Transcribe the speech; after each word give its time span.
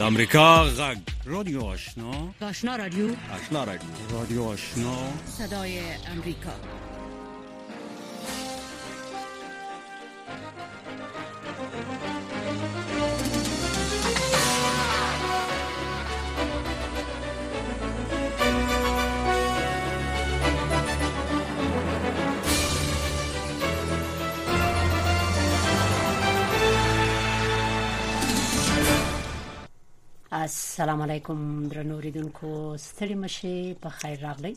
د 0.00 0.02
امریکا 0.02 0.64
غږ. 0.78 0.98
رادیو 1.26 1.60
آشنا. 1.64 2.12
آشنا 2.40 2.76
رادیو. 2.76 3.08
آشنا 3.08 3.64
رادیو. 3.64 4.18
رادیو 4.18 4.44
آشنا. 4.44 4.96
صدای 5.38 5.80
امریکا. 6.12 6.54
السلام 30.80 31.02
علیکم 31.02 31.68
درنو 31.68 32.00
ریدونکو 32.00 32.50
ستړي 32.82 33.14
مشي 33.22 33.74
په 33.80 33.88
خیر 33.88 34.20
راغلی. 34.26 34.52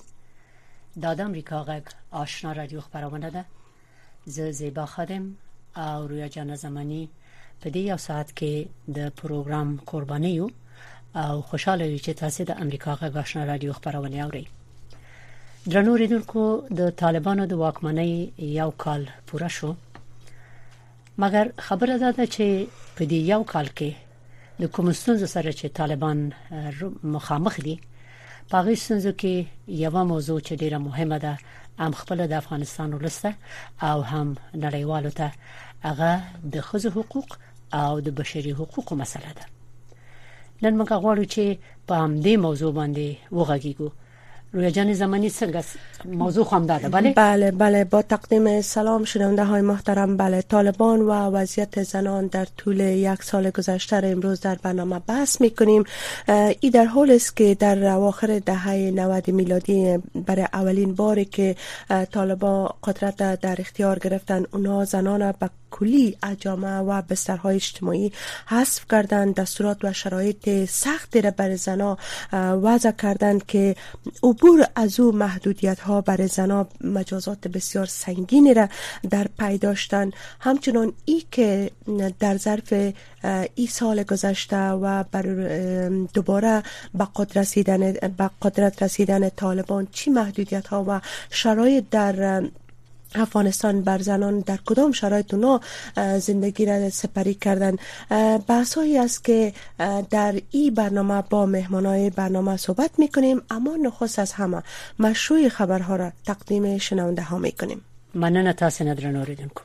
دا 1.05 1.13
د 1.13 1.21
امریکا 1.29 1.57
غږ 1.69 1.89
آشنا 2.19 2.53
رادیو 2.59 2.83
خبرونه 2.85 3.29
ده. 3.29 3.43
زه 4.35 4.51
زیبا 4.59 4.85
خادم 4.85 5.25
او 5.85 6.07
رویا 6.07 6.27
جان 6.35 6.55
زمانی. 6.55 7.09
په 7.61 7.69
دې 7.69 7.77
یو 7.77 7.97
ساعت 7.97 8.31
کې 8.37 8.53
د 8.99 9.11
پروګرام 9.21 9.73
قرباني 9.91 10.31
یو 10.35 10.47
او 11.23 11.41
خوشاله 11.41 11.85
یو 11.85 11.97
چې 11.97 12.19
تاسو 12.21 12.43
د 12.51 12.61
امریکا 12.67 12.95
غږ 13.01 13.17
آشنا 13.23 13.43
رادیو 13.51 13.73
خبرونه 13.73 14.23
اورئ. 14.23 14.45
درنو 15.65 15.97
ریدونکو 16.03 16.45
د 16.81 16.95
طالبانو 17.03 17.45
د 17.45 17.53
واکمنۍ 17.63 18.31
یو 18.61 18.69
کال 18.85 19.05
پوره 19.27 19.51
شو. 19.57 19.75
مګر 21.17 21.45
خبره 21.67 21.97
ده 21.97 22.25
چې 22.25 22.67
په 22.95 23.03
دې 23.09 23.19
یو 23.33 23.43
کال 23.53 23.67
کې 23.77 24.02
د 24.63 24.69
کوم 24.75 24.89
ستونزو 24.97 25.27
سره 25.29 25.51
چې 25.51 25.71
طالبان 25.77 26.19
مخامخ 27.13 27.55
دي 27.63 27.71
پاغي 28.51 28.75
ستونزو 28.83 29.11
کې 29.21 29.79
یو 29.79 30.03
موضوع 30.11 30.37
چې 30.47 30.53
ډیره 30.61 30.77
مهمه 30.83 31.17
ده 31.23 31.33
هم 31.79 31.97
خپل 32.01 32.21
د 32.27 32.33
افغانستان 32.37 32.93
ولسته 32.93 33.33
او 33.87 34.05
هم 34.11 34.27
نړیوالو 34.65 35.11
ته 35.17 35.27
هغه 35.87 36.11
د 36.53 36.65
خزو 36.67 36.91
حقوق 36.97 37.35
او 37.81 37.99
د 38.05 38.15
بشري 38.19 38.53
حقوقو 38.61 38.99
مسله 39.01 39.33
ده. 39.39 39.45
نن 40.63 40.73
موږ 40.79 40.89
غواړو 41.03 41.25
چې 41.33 41.43
په 41.87 41.93
همدې 42.03 42.33
موضوع 42.45 42.71
باندې 42.79 43.07
وغږیږو 43.37 43.89
رویا 44.53 44.69
جان 44.69 44.93
زمانی 44.93 45.29
څنګه 45.29 45.63
موضوع 46.05 46.45
خام 46.45 46.65
داده. 46.65 46.89
بله؟ 46.89 47.13
بله 47.13 47.51
بله. 47.51 47.83
با 47.83 48.01
تقدیم 48.01 48.61
سلام 48.61 49.03
شنونده 49.03 49.43
های 49.43 49.61
محترم. 49.61 50.17
بله 50.17 50.41
طالبان 50.41 51.01
و 51.01 51.11
وضعیت 51.11 51.83
زنان 51.83 52.27
در 52.27 52.47
طول 52.57 52.79
یک 52.79 53.23
سال 53.23 53.49
گذشته 53.49 53.99
را 53.99 54.09
امروز 54.09 54.41
در 54.41 54.55
برنامه 54.55 54.99
بحث 54.99 55.41
می‌کنیم. 55.41 55.83
ای 56.59 56.69
در 56.69 56.85
حال 56.85 57.11
است 57.11 57.35
که 57.35 57.55
در 57.55 57.87
اواخر 57.87 58.39
دهه 58.39 58.91
90 58.95 59.31
میلادی 59.31 59.97
برای 60.15 60.47
اولین 60.53 60.95
باری 60.95 61.25
که 61.25 61.55
طالبان 62.11 62.69
قدرت 62.83 63.39
در 63.41 63.55
اختیار 63.59 63.99
گرفتن 63.99 64.45
اونا 64.51 64.85
زنان 64.85 65.31
به 65.39 65.49
کلی 65.71 66.17
اجامه 66.23 66.77
و 66.77 67.01
بسترهای 67.01 67.55
اجتماعی 67.55 68.11
حذف 68.45 68.85
کردن 68.91 69.31
دستورات 69.31 69.77
و 69.85 69.93
شرایط 69.93 70.65
سختی 70.65 71.21
را 71.21 71.31
برای 71.31 71.57
زنا 71.57 71.97
وضع 72.33 72.91
کردند 72.91 73.45
که 73.45 73.75
عبور 74.43 74.65
از 74.75 74.99
او 74.99 75.11
محدودیت 75.11 75.79
ها 75.79 76.01
برای 76.01 76.27
زنا 76.27 76.67
مجازات 76.81 77.47
بسیار 77.47 77.85
سنگینی 77.85 78.53
را 78.53 78.69
در 79.09 79.27
پی 79.39 79.57
داشتن. 79.57 80.11
همچنان 80.39 80.93
ای 81.05 81.23
که 81.31 81.71
در 82.19 82.37
ظرف 82.37 82.73
ای 83.55 83.67
سال 83.67 84.03
گذشته 84.03 84.57
و 84.57 85.03
بر 85.11 85.21
دوباره 86.13 86.63
به 86.93 87.07
قدرت 87.15 87.37
رسیدن 87.37 87.91
به 87.91 88.29
قدرت 88.41 88.83
رسیدن 88.83 89.29
طالبان 89.29 89.87
چی 89.91 90.09
محدودیت 90.09 90.67
ها 90.67 90.85
و 90.87 91.01
شرایط 91.29 91.83
در 91.91 92.43
افغانستان 93.15 93.81
بر 93.81 94.01
زنان 94.01 94.39
در 94.39 94.59
کدام 94.65 94.91
شرایط 94.91 95.33
اونا 95.33 95.61
زندگی 96.19 96.65
را 96.65 96.89
سپری 96.89 97.33
کردن. 97.33 97.75
بحث 98.47 98.77
است 98.77 99.23
که 99.23 99.53
در 100.09 100.35
این 100.51 100.73
برنامه 100.73 101.23
با 101.29 101.45
مهمانای 101.45 102.09
برنامه 102.09 102.57
صحبت 102.57 102.91
می‌کنیم 102.97 103.41
اما 103.49 103.75
نخست 103.75 104.19
از 104.19 104.31
همه 104.31 104.63
مشروع 104.99 105.49
خبرها 105.49 105.95
را 105.95 106.11
تقدیم 106.25 106.77
شنونده 106.77 107.21
ها 107.21 107.37
می‌کنیم. 107.37 107.81
مننه 108.13 108.53
تاسو 108.53 108.83
نه 108.83 108.95
درنوریدونکو 108.95 109.63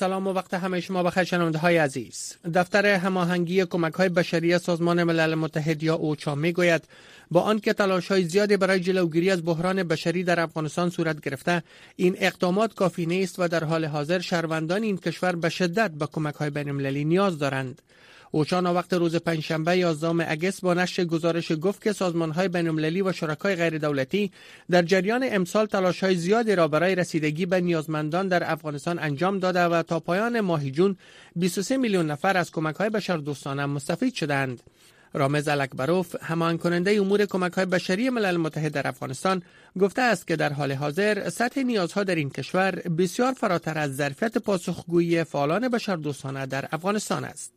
سلام 0.00 0.26
و 0.26 0.32
وقت 0.32 0.54
همه 0.54 0.80
شما 0.80 1.02
بخیر 1.02 1.24
شنونده 1.24 1.58
های 1.58 1.76
عزیز. 1.76 2.36
دفتر 2.54 2.86
هماهنگی 2.86 3.64
کمک 3.64 3.92
های 3.92 4.08
بشری 4.08 4.58
سازمان 4.58 5.02
ملل 5.02 5.34
متحد 5.34 5.82
یا 5.82 5.94
اوچا 5.94 6.34
می 6.34 6.52
گوید 6.52 6.82
با 7.30 7.40
آنکه 7.40 7.72
تلاش 7.72 8.08
های 8.08 8.24
زیادی 8.24 8.56
برای 8.56 8.80
جلوگیری 8.80 9.30
از 9.30 9.44
بحران 9.44 9.82
بشری 9.82 10.24
در 10.24 10.40
افغانستان 10.40 10.90
صورت 10.90 11.20
گرفته 11.20 11.62
این 11.96 12.16
اقدامات 12.18 12.74
کافی 12.74 13.06
نیست 13.06 13.38
و 13.38 13.48
در 13.48 13.64
حال 13.64 13.84
حاضر 13.84 14.18
شهروندان 14.18 14.82
این 14.82 14.98
کشور 14.98 15.36
به 15.36 15.48
شدت 15.48 15.90
به 15.90 16.06
کمک 16.06 16.34
های 16.34 16.50
بین 16.50 16.68
المللی 16.68 17.04
نیاز 17.04 17.38
دارند. 17.38 17.82
اوچان 18.32 18.66
وقت 18.66 18.92
روز 18.92 19.16
پنجشنبه 19.16 19.78
11 19.78 20.30
اگست 20.30 20.60
با 20.60 20.74
نشر 20.74 21.04
گزارش 21.04 21.52
گفت 21.60 21.82
که 21.82 21.92
سازمان 21.92 22.30
های 22.30 22.48
بین 22.48 23.02
و 23.02 23.12
شرکای 23.12 23.54
غیر 23.56 23.78
دولتی 23.78 24.32
در 24.70 24.82
جریان 24.82 25.28
امسال 25.30 25.66
تلاش 25.66 26.04
های 26.04 26.14
زیادی 26.14 26.54
را 26.54 26.68
برای 26.68 26.94
رسیدگی 26.94 27.46
به 27.46 27.60
نیازمندان 27.60 28.28
در 28.28 28.52
افغانستان 28.52 28.98
انجام 28.98 29.38
داده 29.38 29.64
و 29.64 29.82
تا 29.82 30.00
پایان 30.00 30.40
ماه 30.40 30.70
جون 30.70 30.96
23 31.36 31.76
میلیون 31.76 32.10
نفر 32.10 32.36
از 32.36 32.50
کمک 32.50 32.74
های 32.74 32.90
بشردوستانه 32.90 33.66
مستفید 33.66 34.14
شدند. 34.14 34.62
رامز 35.12 35.48
الکبروف 35.48 36.16
همان 36.22 36.58
کننده 36.58 36.90
امور 36.90 37.24
کمک 37.24 37.52
های 37.52 37.66
بشری 37.66 38.10
ملل 38.10 38.36
متحد 38.36 38.72
در 38.72 38.88
افغانستان 38.88 39.42
گفته 39.80 40.02
است 40.02 40.26
که 40.26 40.36
در 40.36 40.52
حال 40.52 40.72
حاضر 40.72 41.28
سطح 41.30 41.62
نیازها 41.62 42.04
در 42.04 42.14
این 42.14 42.30
کشور 42.30 42.70
بسیار 42.74 43.32
فراتر 43.32 43.78
از 43.78 43.96
ظرفیت 43.96 44.38
پاسخگویی 44.38 45.24
فعالان 45.24 45.68
بشردوستانه 45.68 46.46
در 46.46 46.68
افغانستان 46.72 47.24
است. 47.24 47.52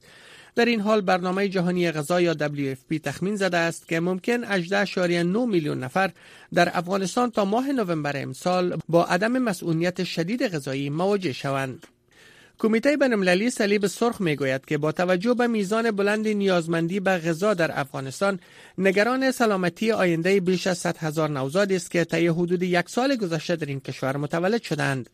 در 0.56 0.66
این 0.66 0.80
حال 0.80 1.02
برنامه 1.02 1.50
جهانی 1.50 1.91
غذا 1.91 2.22
یا 2.22 2.34
WFP 2.34 3.00
تخمین 3.03 3.36
زده 3.36 3.58
است 3.58 3.88
که 3.88 4.00
ممکن 4.00 4.59
18.9 4.59 5.47
میلیون 5.47 5.84
نفر 5.84 6.12
در 6.53 6.78
افغانستان 6.78 7.31
تا 7.31 7.46
ماه 7.46 7.72
نوامبر 7.72 8.22
امسال 8.22 8.78
با 8.90 9.06
عدم 9.06 9.38
مسئولیت 9.38 10.03
شدید 10.03 10.47
غذایی 10.47 10.90
مواجه 10.90 11.34
شوند. 11.34 11.88
کمیته 12.59 12.97
بین‌المللی 12.97 13.50
صلیب 13.50 13.88
سرخ 13.88 14.22
می‌گوید 14.22 14.66
که 14.66 14.78
با 14.78 14.92
توجه 14.92 15.34
به 15.34 15.47
میزان 15.47 15.92
بلند 15.92 16.28
نیازمندی 16.28 17.00
به 17.00 17.18
غذا 17.18 17.53
در 17.53 17.80
افغانستان 17.80 18.40
نگران 18.78 19.31
سلامتی 19.31 19.92
آینده 19.92 20.40
بیش 20.40 20.68
از 20.68 20.78
100 20.78 20.97
هزار 20.97 21.30
نوزاد 21.30 21.72
است 21.72 21.92
که 21.92 22.03
طی 22.03 22.28
حدود 22.28 22.63
یک 22.63 22.90
سال 22.90 23.16
گذشته 23.16 23.56
در 23.56 23.66
این 23.66 23.80
کشور 23.80 24.18
متولد 24.18 24.62
شدند. 24.62 25.09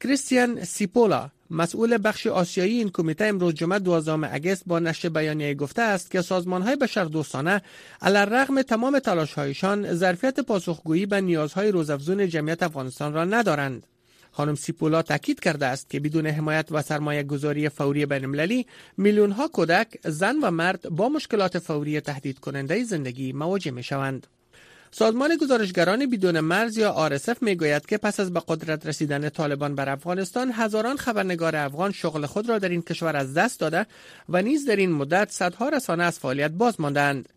کریستیان 0.00 0.64
سیپولا 0.64 1.30
مسئول 1.50 1.98
بخش 2.04 2.26
آسیایی 2.26 2.78
این 2.78 2.90
کمیته 2.90 3.24
امروز 3.24 3.54
جمعه 3.54 3.78
12 3.78 4.34
اگست 4.34 4.62
با 4.66 4.78
نشر 4.78 5.08
بیانیه 5.08 5.54
گفته 5.54 5.82
است 5.82 6.10
که 6.10 6.22
سازمان 6.22 6.62
های 6.62 6.76
بشردوستانه 6.76 7.62
علیرغم 8.02 8.62
تمام 8.62 8.98
تلاشهایشان 8.98 9.94
ظرفیت 9.94 10.40
پاسخگویی 10.40 11.06
به 11.06 11.20
نیازهای 11.20 11.70
روزافزون 11.70 12.28
جمعیت 12.28 12.62
افغانستان 12.62 13.12
را 13.12 13.24
ندارند. 13.24 13.86
خانم 14.32 14.54
سیپولا 14.54 15.02
تاکید 15.02 15.40
کرده 15.40 15.66
است 15.66 15.90
که 15.90 16.00
بدون 16.00 16.26
حمایت 16.26 16.68
و 16.70 16.82
سرمایه 16.82 17.22
گذاری 17.22 17.68
فوری 17.68 18.06
بین 18.06 18.24
المللی 18.24 18.66
میلیون 18.96 19.30
ها 19.32 19.48
کودک، 19.48 19.98
زن 20.04 20.36
و 20.42 20.50
مرد 20.50 20.88
با 20.88 21.08
مشکلات 21.08 21.58
فوری 21.58 22.00
تهدید 22.00 22.38
کننده 22.38 22.84
زندگی 22.84 23.32
مواجه 23.32 23.70
می 23.70 23.82
شوند. 23.82 24.26
سازمان 24.92 25.36
گزارشگران 25.36 26.10
بدون 26.10 26.40
مرز 26.40 26.76
یا 26.76 27.08
RSF 27.08 27.42
می‌گوید 27.42 27.86
که 27.86 27.98
پس 27.98 28.20
از 28.20 28.32
به 28.32 28.42
قدرت 28.48 28.86
رسیدن 28.86 29.28
طالبان 29.28 29.74
بر 29.74 29.88
افغانستان 29.88 30.52
هزاران 30.52 30.96
خبرنگار 30.96 31.56
افغان 31.56 31.92
شغل 31.92 32.26
خود 32.26 32.48
را 32.48 32.58
در 32.58 32.68
این 32.68 32.82
کشور 32.82 33.16
از 33.16 33.34
دست 33.34 33.60
داده 33.60 33.86
و 34.28 34.42
نیز 34.42 34.66
در 34.66 34.76
این 34.76 34.92
مدت 34.92 35.30
صدها 35.30 35.68
رسانه 35.68 36.04
از 36.04 36.18
فعالیت 36.18 36.50
باز 36.50 36.80
ماندند. 36.80 37.28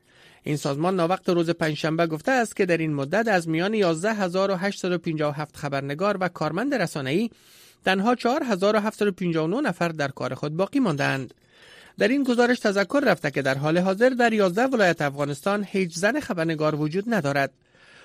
این 0.44 0.58
سازمان 0.58 0.96
ناوقت 0.96 1.30
روز 1.30 1.50
پنجشنبه 1.50 2.08
گفته 2.08 2.32
است 2.32 2.56
که 2.56 2.66
در 2.66 2.78
این 2.78 2.94
مدت 2.94 3.28
از 3.28 3.50
میان 3.50 3.74
11857 3.74 5.58
خبرنگار 5.58 6.18
و 6.20 6.28
کارمند 6.28 6.74
رسانه‌ای 6.76 7.30
تنها 7.86 8.16
4759 8.16 9.62
نفر 9.62 9.90
در 9.90 10.08
کار 10.08 10.34
خود 10.34 10.58
باقی 10.58 10.80
ماندند. 10.80 11.34
در 11.98 12.08
این 12.08 12.24
گزارش 12.24 12.60
تذکر 12.60 13.00
رفته 13.06 13.32
که 13.32 13.42
در 13.42 13.58
حال 13.58 13.78
حاضر 13.78 14.10
در 14.10 14.34
11 14.34 14.66
ولایت 14.66 15.02
افغانستان 15.02 15.66
هیچ 15.70 15.98
زن 15.98 16.20
خبرنگار 16.20 16.76
وجود 16.76 17.14
ندارد. 17.14 17.52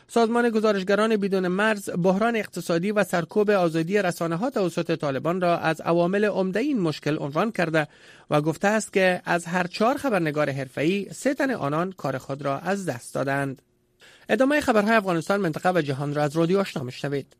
سازمان 0.08 0.50
گزارشگران 0.50 1.16
بدون 1.16 1.48
مرز 1.48 1.90
بحران 2.02 2.36
اقتصادی 2.36 2.92
و 2.92 3.04
سرکوب 3.04 3.50
آزادی 3.50 3.98
رسانه 3.98 4.36
ها 4.36 4.50
توسط 4.50 4.98
طالبان 4.98 5.40
را 5.40 5.58
از 5.58 5.80
عوامل 5.80 6.24
عمده 6.24 6.60
این 6.60 6.80
مشکل 6.80 7.16
عنوان 7.20 7.52
کرده 7.52 7.88
و 8.30 8.40
گفته 8.40 8.68
است 8.68 8.92
که 8.92 9.22
از 9.24 9.44
هر 9.44 9.66
چهار 9.66 9.96
خبرنگار 9.96 10.50
حرفه‌ای 10.50 11.06
سه 11.12 11.34
تن 11.34 11.50
آنان 11.50 11.92
کار 11.92 12.18
خود 12.18 12.42
را 12.42 12.58
از 12.58 12.86
دست 12.86 13.14
دادند. 13.14 13.62
ادامه 14.28 14.60
خبرهای 14.60 14.96
افغانستان 14.96 15.40
منطقه 15.40 15.70
و 15.74 15.80
جهان 15.80 16.14
را 16.14 16.22
از 16.22 16.36
رادیو 16.36 16.58
آشنا 16.58 16.82
میشنوید. 16.82 17.36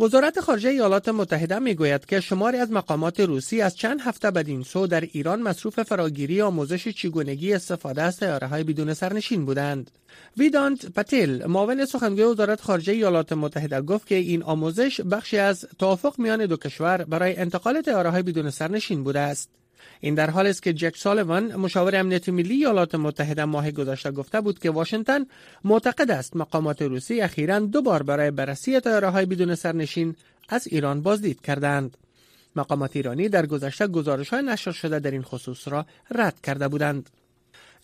وزارت 0.00 0.40
خارجه 0.40 0.68
ایالات 0.68 1.08
متحده 1.08 1.58
می‌گوید 1.58 2.06
که 2.06 2.20
شماری 2.20 2.58
از 2.58 2.72
مقامات 2.72 3.20
روسی 3.20 3.60
از 3.60 3.76
چند 3.76 4.00
هفته 4.00 4.30
بدین 4.30 4.62
سو 4.62 4.86
در 4.86 5.00
ایران 5.00 5.42
مصروف 5.42 5.82
فراگیری 5.82 6.42
آموزش 6.42 6.88
چگونگی 6.88 7.54
استفاده 7.54 8.02
از 8.02 8.22
های 8.22 8.64
بدون 8.64 8.94
سرنشین 8.94 9.44
بودند. 9.44 9.90
ویدانت 10.36 10.86
پتیل 10.86 11.46
معاون 11.46 11.84
سخنگوی 11.84 12.22
وزارت 12.22 12.60
خارجه 12.60 12.92
ایالات 12.92 13.32
متحده 13.32 13.80
گفت 13.80 14.06
که 14.06 14.14
این 14.14 14.42
آموزش 14.42 15.00
بخشی 15.00 15.38
از 15.38 15.66
توافق 15.78 16.18
میان 16.18 16.46
دو 16.46 16.56
کشور 16.56 17.04
برای 17.04 17.36
انتقال 17.36 17.82
های 17.86 18.22
بدون 18.22 18.50
سرنشین 18.50 19.04
بوده 19.04 19.20
است. 19.20 19.50
این 20.00 20.14
در 20.14 20.30
حال 20.30 20.46
است 20.46 20.62
که 20.62 20.72
جک 20.72 20.96
سالیوان 20.96 21.56
مشاور 21.56 21.96
امنیت 21.96 22.28
ملی 22.28 22.54
ایالات 22.54 22.94
متحده 22.94 23.44
ماه 23.44 23.70
گذشته 23.70 24.10
گفته 24.10 24.40
بود 24.40 24.58
که 24.58 24.70
واشنگتن 24.70 25.26
معتقد 25.64 26.10
است 26.10 26.36
مقامات 26.36 26.82
روسی 26.82 27.20
اخیرا 27.20 27.58
دو 27.58 27.82
بار 27.82 28.02
برای 28.02 28.30
بررسی 28.30 28.74
های 28.84 29.26
بدون 29.26 29.54
سرنشین 29.54 30.16
از 30.48 30.66
ایران 30.66 31.02
بازدید 31.02 31.40
کردند. 31.40 31.96
مقامات 32.56 32.96
ایرانی 32.96 33.28
در 33.28 33.46
گذشته 33.46 33.86
گزارش 33.86 34.28
های 34.28 34.42
نشر 34.42 34.72
شده 34.72 34.98
در 34.98 35.10
این 35.10 35.22
خصوص 35.22 35.68
را 35.68 35.86
رد 36.10 36.40
کرده 36.40 36.68
بودند. 36.68 37.10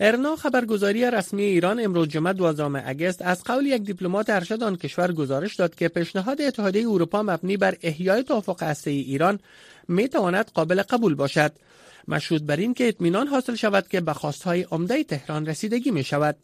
ارنا 0.00 0.36
خبرگزاری 0.36 1.10
رسمی 1.10 1.42
ایران 1.42 1.80
امروز 1.84 2.08
جمعه 2.08 2.32
12 2.32 2.88
اگست 2.88 3.22
از 3.22 3.44
قول 3.44 3.66
یک 3.66 3.82
دیپلمات 3.82 4.30
ارشد 4.30 4.62
آن 4.62 4.76
کشور 4.76 5.12
گزارش 5.12 5.54
داد 5.54 5.74
که 5.74 5.88
پیشنهاد 5.88 6.42
اتحادیه 6.42 6.88
اروپا 6.88 7.22
مبنی 7.22 7.56
بر 7.56 7.76
احیای 7.82 8.22
توافق 8.22 8.62
هسته‌ای 8.62 9.00
ایران 9.00 9.38
می 9.88 10.08
تواند 10.08 10.50
قابل 10.54 10.82
قبول 10.82 11.14
باشد 11.14 11.52
مشروط 12.08 12.42
بر 12.42 12.56
این 12.56 12.74
که 12.74 12.88
اطمینان 12.88 13.26
حاصل 13.26 13.54
شود 13.54 13.88
که 13.88 14.00
به 14.00 14.12
خواستهای 14.12 14.62
عمده 14.62 15.04
تهران 15.04 15.46
رسیدگی 15.46 15.90
می 15.90 16.04
شود 16.04 16.36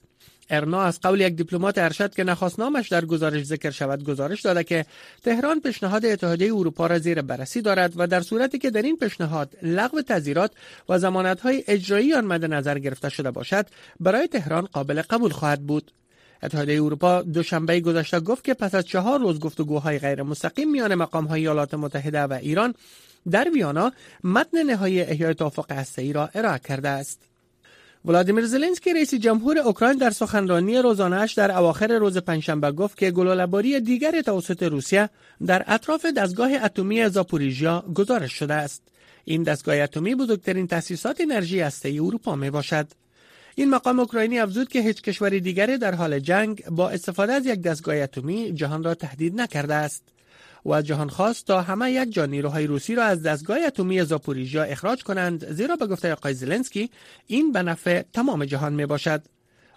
ارنا 0.51 0.83
از 0.83 1.01
قول 1.01 1.21
یک 1.21 1.37
دیپلمات 1.37 1.79
ارشد 1.79 2.15
که 2.15 2.37
نامش 2.59 2.89
در 2.89 3.05
گزارش 3.05 3.45
ذکر 3.45 3.71
شود 3.71 4.05
گزارش 4.05 4.41
داده 4.41 4.65
که 4.65 4.87
تهران 5.25 5.61
پیشنهاد 5.61 6.07
اتحادیه 6.07 6.55
اروپا 6.55 6.87
را 6.87 6.99
زیر 6.99 7.23
بررسی 7.23 7.63
دارد 7.63 7.93
و 7.97 8.07
در 8.07 8.21
صورتی 8.21 8.59
که 8.59 8.71
در 8.71 8.83
این 8.83 8.97
پیشنهاد 8.97 9.57
لغو 9.63 10.03
تذیرات 10.03 10.53
و 10.89 10.99
ضمانت‌های 10.99 11.65
اجرایی 11.67 12.15
آن 12.15 12.25
مد 12.25 12.45
نظر 12.45 12.79
گرفته 12.79 13.09
شده 13.09 13.31
باشد 13.31 13.67
برای 14.01 14.27
تهران 14.29 14.69
قابل 14.73 15.03
قبول 15.03 15.31
خواهد 15.31 15.61
بود. 15.61 15.93
اتحادیه 16.43 16.83
اروپا 16.83 17.23
دوشنبه 17.23 17.81
گذشته 17.81 18.21
گفت 18.21 18.45
که 18.45 18.55
پس 18.55 18.75
از 18.75 18.87
چهار 18.87 19.21
روز 19.21 19.41
گفتگوهای 19.41 19.99
غیر 19.99 20.23
مستقیم 20.23 20.71
میان 20.71 20.95
مقام‌های 20.95 21.41
ایالات 21.41 21.75
متحده 21.75 22.21
و 22.21 22.33
ایران 22.33 22.75
در 23.31 23.49
ویانا 23.55 23.93
متن 24.25 24.63
نهایی 24.63 25.01
احیای 25.01 25.35
توافق 25.35 25.73
هسته‌ای 25.73 26.13
را 26.13 26.31
ارائه 26.35 26.59
کرده 26.59 26.89
است. 26.89 27.21
ولادیمیر 28.05 28.47
زلنسکی 28.47 28.93
رئیس 28.95 29.15
جمهور 29.15 29.59
اوکراین 29.59 29.99
در 29.99 30.11
سخنرانی 30.11 30.79
روزانهاش 30.79 31.33
در 31.35 31.59
اواخر 31.59 31.99
روز 31.99 32.19
پنجشنبه 32.19 32.73
گفت 32.73 32.99
که 32.99 33.11
گلوله‌باری 33.11 33.81
دیگر 33.81 34.21
توسط 34.21 34.63
روسیه 34.63 35.09
در 35.47 35.65
اطراف 35.67 36.07
دستگاه 36.07 36.51
اتمی 36.53 37.09
زاپوریژیا 37.09 37.85
گزارش 37.95 38.33
شده 38.33 38.55
است. 38.55 38.83
این 39.25 39.43
دستگاه 39.43 39.77
اتمی 39.77 40.15
بزرگترین 40.15 40.67
تأسیسات 40.67 41.21
انرژی 41.21 41.61
هسته‌ای 41.61 41.99
اروپا 41.99 42.37
می 42.37 42.51
باشد. 42.51 42.87
این 43.55 43.71
مقام 43.71 44.01
اوکراینی 44.01 44.39
افزود 44.39 44.69
که 44.69 44.81
هیچ 44.81 45.03
کشور 45.03 45.29
دیگری 45.29 45.79
در 45.79 45.95
حال 45.95 46.19
جنگ 46.19 46.65
با 46.65 46.91
استفاده 46.91 47.33
از 47.33 47.47
یک 47.47 47.63
دستگاه 47.63 47.97
اتمی 47.97 48.53
جهان 48.53 48.85
را 48.85 48.95
تهدید 48.95 49.41
نکرده 49.41 49.75
است. 49.75 50.03
و 50.67 50.83
جهان 50.83 51.09
خواست 51.09 51.47
تا 51.47 51.63
همه 51.63 51.93
یک 51.93 52.13
جا 52.13 52.27
نیروهای 52.27 52.67
روسی 52.67 52.95
را 52.95 53.05
از 53.05 53.23
دستگاه 53.23 53.59
اتمی 53.67 54.05
زاپوریژیا 54.05 54.63
اخراج 54.63 55.03
کنند 55.03 55.53
زیرا 55.53 55.77
به 55.77 55.87
گفته 55.87 56.13
آقای 56.13 56.35
زلنسکی 56.35 56.91
این 57.27 57.53
به 57.53 57.63
نفع 57.63 58.03
تمام 58.13 58.45
جهان 58.45 58.73
می 58.73 58.87
باشد 58.87 59.23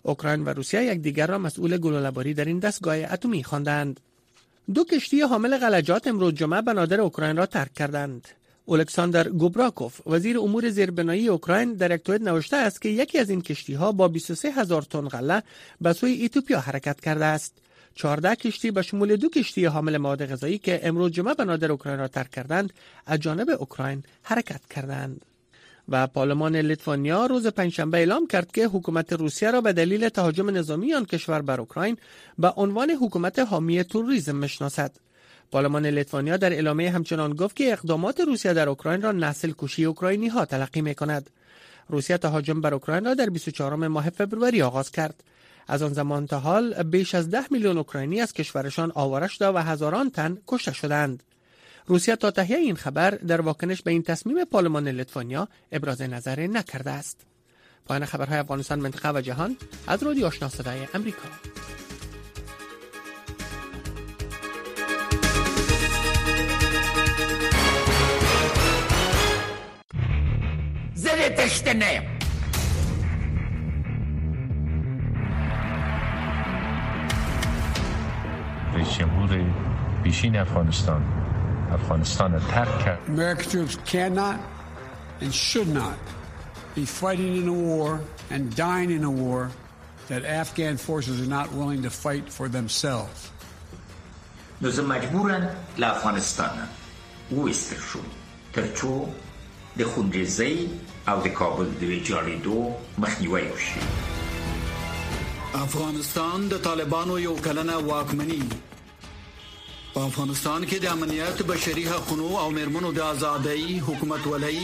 اوکراین 0.04 0.44
و 0.44 0.50
روسیه 0.50 0.84
یکدیگر 0.84 1.28
را 1.28 1.38
مسئول 1.38 1.78
گلوله‌باری 1.78 2.34
در 2.34 2.46
این 2.46 2.60
دستگاه 2.60 2.96
اتمی 2.96 3.44
خواندند. 3.44 4.00
دو 4.74 4.84
کشتی 4.84 5.22
حامل 5.22 5.58
غلجات 5.58 6.08
امروز 6.08 6.34
جمعه 6.34 6.62
بنادر 6.62 7.02
اوکراین 7.02 7.38
را 7.38 7.46
ترک 7.46 7.74
کردند. 7.74 8.28
الکساندر 8.68 9.30
گوبراکوف 9.30 10.08
وزیر 10.08 10.40
امور 10.40 10.70
زیربنایی 10.70 11.28
اوکراین 11.28 11.74
در 11.74 11.92
یک 11.92 12.10
نوشته 12.10 12.58
است 12.58 12.82
که 12.82 12.90
یکی 12.90 13.20
از 13.20 13.30
این 13.30 13.42
کشتی 13.42 13.74
ها 13.74 13.92
با 13.92 14.08
23 14.08 14.52
هزار 14.52 14.82
تن 14.82 15.08
غله 15.08 15.44
به 15.82 15.94
سوی 15.94 16.12
ایتوپیا 16.12 16.60
حرکت 16.60 17.02
کرده 17.02 17.26
است. 17.26 17.58
14 17.96 18.36
کشتی 18.36 18.72
به 18.72 18.82
شمول 18.82 19.16
دو 19.16 19.30
کشتی 19.30 19.66
حامل 19.66 19.98
مواد 19.98 20.26
غذایی 20.26 20.58
که 20.58 20.80
امروز 20.84 21.12
جمعه 21.12 21.34
بنادر 21.34 21.72
اوکراین 21.72 22.00
را 22.00 22.08
ترک 22.08 22.32
کردند 22.32 22.74
از 23.06 23.20
جانب 23.20 23.50
اوکراین 23.50 24.04
حرکت 24.24 24.62
کردند 24.70 25.22
و 25.90 26.08
پارلمان 26.08 26.56
لیتوانیا 26.56 27.26
روز 27.26 27.48
پنجشنبه 27.48 27.98
اعلام 27.98 28.28
کرد 28.28 28.52
که 28.52 28.68
حکومت 28.68 29.14
روسیه 29.14 29.52
را 29.52 29.62
به 29.62 29.74
دلیل 29.74 30.10
تهاجم 30.10 30.50
نظامی 30.50 30.94
آن 30.94 31.06
کشور 31.06 31.42
بر 31.42 31.60
اوکراین 31.60 31.98
به 32.40 32.50
عنوان 32.50 32.92
حکومت 32.92 33.40
حامی 33.40 33.84
توریسم 33.84 34.36
می‌شناسد 34.36 34.92
پارلمان 35.52 35.86
لیتوانیا 35.86 36.38
در 36.38 36.54
اعلامیه 36.54 36.92
همچنان 36.92 37.34
گفت 37.34 37.56
که 37.56 37.74
اقدامات 37.74 38.20
روسیه 38.20 38.54
در 38.54 38.70
اوکراین 38.70 39.02
را 39.02 39.12
نسل 39.12 39.54
کشی 39.58 39.86
اوکراینی 39.86 40.28
ها 40.28 40.46
تلقی 40.46 40.82
می 40.82 40.96
کند. 40.96 41.30
روسیه 41.90 42.18
تهاجم 42.18 42.62
بر 42.62 42.74
اوکراین 42.74 43.06
را 43.06 43.14
در 43.14 43.30
24 43.30 43.76
ماه 43.76 44.10
فبروری 44.10 44.62
آغاز 44.62 44.92
کرد. 44.92 45.24
از 45.68 45.82
آن 45.82 45.94
زمان 45.94 46.28
تا 46.28 46.40
حال 46.40 46.84
بیش 46.84 47.16
از 47.16 47.30
ده 47.30 47.44
میلیون 47.52 47.78
اوکراینی 47.78 48.22
از 48.22 48.34
کشورشان 48.34 48.92
آواره 48.96 49.28
شده 49.28 49.48
و 49.48 49.58
هزاران 49.58 50.10
تن 50.10 50.38
کشته 50.48 50.74
شدند. 50.74 51.24
روسیه 51.86 52.16
تا 52.16 52.32
تهیه 52.32 52.58
این 52.58 52.76
خبر 52.76 53.10
در 53.12 53.42
واکنش 53.42 53.82
به 53.82 53.92
این 53.92 54.04
تصمیم 54.04 54.46
پارلمان 54.46 54.88
لیتوانیا 54.88 55.48
ابراز 55.72 56.02
نظر 56.02 56.48
نکرده 56.48 56.92
است. 56.92 57.26
پایان 57.86 58.06
خبرهای 58.06 58.38
افغانستان 58.38 58.80
منطقه 58.80 59.12
و 59.12 59.22
جهان 59.22 59.58
از 59.88 60.04
رادیو 60.04 60.26
آشنا 60.26 60.50
صدای 60.50 60.88
امریکا. 60.94 61.30
زیر 70.96 71.30
تشتنه 71.30 72.13
رئیس 78.83 78.99
جمهور 78.99 79.41
پیشین 80.03 80.37
افغانستان 80.37 81.03
افغانستان 81.73 82.41
ترک 82.51 82.85
کرد 82.85 82.99
American 83.09 83.51
troops 83.51 83.77
cannot 83.93 84.37
and 85.21 85.35
should 85.35 85.69
not 85.69 85.99
be 86.75 86.85
fighting 86.85 87.37
in 87.37 87.49
a 87.49 87.53
war 87.53 88.01
and 88.31 88.55
dying 88.57 88.91
in 88.91 89.05
a 89.05 89.11
war 89.11 89.51
that 90.09 90.25
Afghan 90.25 90.77
forces 90.77 91.21
are 91.21 91.31
not 91.39 91.53
willing 91.53 91.83
to 91.83 91.91
fight 91.91 92.27
for 92.37 92.49
themselves. 92.49 93.31
نو 94.63 94.71
زه 94.71 94.83
مجبورم 94.83 95.49
له 95.79 95.87
افغانستان 95.87 96.69
وویستل 97.33 97.77
شوم 97.93 98.05
تر 98.53 98.67
څو 98.75 99.09
د 99.79 99.83
خونریزۍ 99.83 100.57
او 101.09 101.21
د 101.27 101.29
کابل 101.41 101.69
د 101.81 101.83
ویجاړېدو 101.91 102.57
مخنیوی 103.05 103.43
وشي 103.53 103.81
افغانستان 105.55 106.49
د 106.49 106.59
طالبانو 106.65 107.19
یو 107.19 107.35
کلنه 107.45 107.77
واکمنی 107.91 108.41
په 109.94 110.04
افغانستان 110.10 110.64
کې 110.70 110.78
د 110.84 110.86
امنیت 110.92 111.42
بشري 111.50 111.84
حقوقو 111.88 112.30
او 112.44 112.46
مرمنو 112.54 112.90
د 112.94 113.02
ازادۍ 113.08 113.66
حکومت 113.88 114.24
ولای 114.28 114.62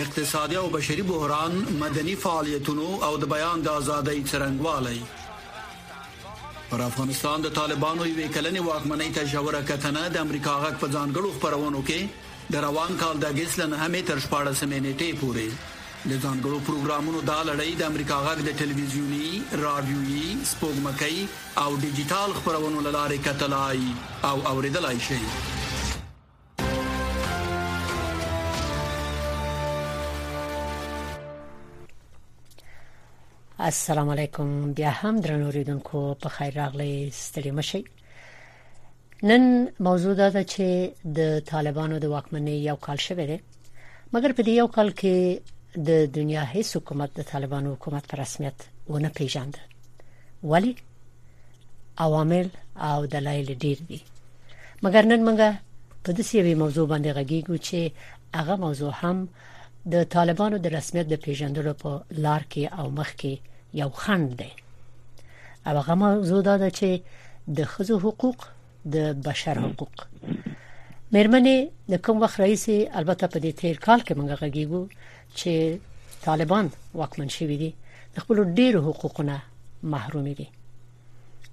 اقتصادي 0.00 0.56
او 0.62 0.64
بشري 0.76 1.04
بحران 1.10 1.52
مدني 1.82 2.14
فعالیتونو 2.22 2.86
او 3.08 3.12
د 3.24 3.30
بیان 3.34 3.62
د 3.66 3.76
ازادۍ 3.82 4.24
څرنګوالي 4.30 5.00
پر 6.70 6.82
افغانستان 6.88 7.46
د 7.46 7.54
طالبانو 7.60 8.08
یو 8.08 8.16
کلنې 8.36 8.60
واکمنۍ 8.68 9.10
ته 9.18 9.30
جوړه 9.34 9.60
کتنه 9.70 10.02
د 10.16 10.26
امریکا 10.26 10.56
غږ 10.64 10.74
په 10.82 10.88
ځانګړو 10.94 11.30
خبرونو 11.38 11.84
کې 11.88 12.52
د 12.56 12.66
روان 12.66 12.98
کال 13.04 13.22
د 13.24 13.32
اگست 13.34 13.62
لنه 13.62 13.76
همې 13.84 14.02
تر 14.10 14.18
شپږ 14.26 14.44
سمېنېټې 14.60 15.10
پورې 15.20 15.73
د 16.10 16.12
ځانګړو 16.24 16.58
پروګرامونو 16.68 17.20
دا 17.28 17.36
لړۍ 17.48 17.70
د 17.76 17.82
امریکا 17.90 18.16
غږ 18.24 18.38
د 18.46 18.50
ټلویزیونی، 18.60 19.28
رادیويي، 19.60 20.26
سپوږمکۍ 20.50 21.16
او 21.62 21.70
ډیجیټل 21.84 22.34
خبرونو 22.40 22.82
لارې 22.96 23.18
کتلای 23.26 23.80
او 24.30 24.36
اوریدلای 24.50 24.98
شئ 25.06 25.22
السلام 33.70 34.08
علیکم 34.16 34.52
بیا 34.82 34.92
هم 35.00 35.24
درنو 35.28 35.50
ریدونکو 35.56 36.04
په 36.22 36.34
خیر 36.36 36.54
راغلی 36.62 37.10
ستړي 37.22 37.50
مشي 37.60 37.82
نن 39.32 39.50
موضوع 39.88 40.14
دا 40.22 40.28
ده 40.36 40.44
چې 40.52 40.66
د 41.22 41.40
طالبانو 41.54 42.04
د 42.04 42.14
واکمنۍ 42.14 42.56
یو 42.68 42.76
کال 42.86 43.04
شوه 43.08 43.28
دی 43.32 43.38
مګر 44.14 44.32
په 44.38 44.42
دې 44.42 44.52
یو 44.62 44.68
کال 44.78 44.90
کې 45.00 45.53
د 45.76 46.06
دنیا 46.14 46.42
هیڅ 46.54 46.76
حکومت 46.76 47.14
د 47.14 47.22
طالبانو 47.30 47.72
حکومت 47.74 48.04
په 48.10 48.16
رسمیت 48.22 48.64
ونه 48.88 49.08
پیژاند 49.14 49.54
ولی 50.50 50.74
عوامل 52.04 52.48
او 52.88 53.06
دلایل 53.06 53.46
ډیر 53.64 53.78
دي. 53.88 54.00
مګر 54.84 55.04
نن 55.10 55.20
موږ 55.28 55.40
په 56.04 56.12
دې 56.12 56.24
یوې 56.40 56.54
موضوع 56.62 56.86
باندې 56.92 57.10
غږیږو 57.18 57.56
چې 57.66 57.80
هغه 58.38 58.56
موضوع 58.64 58.92
هم 59.00 59.28
د 59.92 60.04
طالبانو 60.16 60.58
د 60.58 60.66
رسمیت 60.76 61.06
د 61.08 61.20
پیژندلو 61.24 61.72
په 61.82 61.90
لار 62.10 62.42
کې 62.52 62.64
او 62.78 62.90
مخ 62.98 63.10
کې 63.20 63.34
یو 63.80 63.90
خند 64.02 64.28
دی. 64.40 64.52
او 65.66 65.74
هغه 65.80 65.94
موضوع 65.94 66.42
دا 66.42 66.56
ده 66.56 66.70
چې 66.70 66.90
د 67.56 67.64
خزو 67.72 67.98
حقوق 68.04 68.46
د 68.94 68.96
بشر 69.26 69.58
حقوق. 69.64 70.06
مېرمنې 71.14 71.56
د 71.92 71.94
کوم 72.04 72.22
وخت 72.22 72.40
رئیس 72.40 72.68
البته 73.00 73.26
په 73.26 73.38
دې 73.38 73.52
تیر 73.60 73.76
کال 73.86 74.00
کې 74.06 74.12
موږ 74.18 74.30
غږیږو 74.40 74.82
چې 75.38 75.78
طالبان 76.24 76.70
واکمن 77.00 77.28
شوي 77.36 77.56
دي 77.62 77.70
د 78.14 78.16
خپل 78.24 78.36
ډیرو 78.58 78.80
حقوقونه 78.88 79.36
محروم 79.82 80.26
دي. 80.40 80.48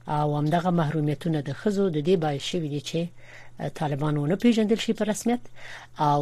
او 0.07 0.37
همدغه 0.37 0.69
محرومیتونه 0.81 1.41
د 1.41 1.53
خزو 1.53 1.89
د 1.89 1.97
دې 2.07 2.15
باعث 2.23 2.41
شوي 2.41 2.69
دي 2.73 2.81
چې 2.89 2.99
طالبانونه 3.79 4.35
پیژندل 4.35 4.79
شي 4.85 4.93
په 4.93 5.03
رسمیت. 5.11 5.41
او 5.99 6.21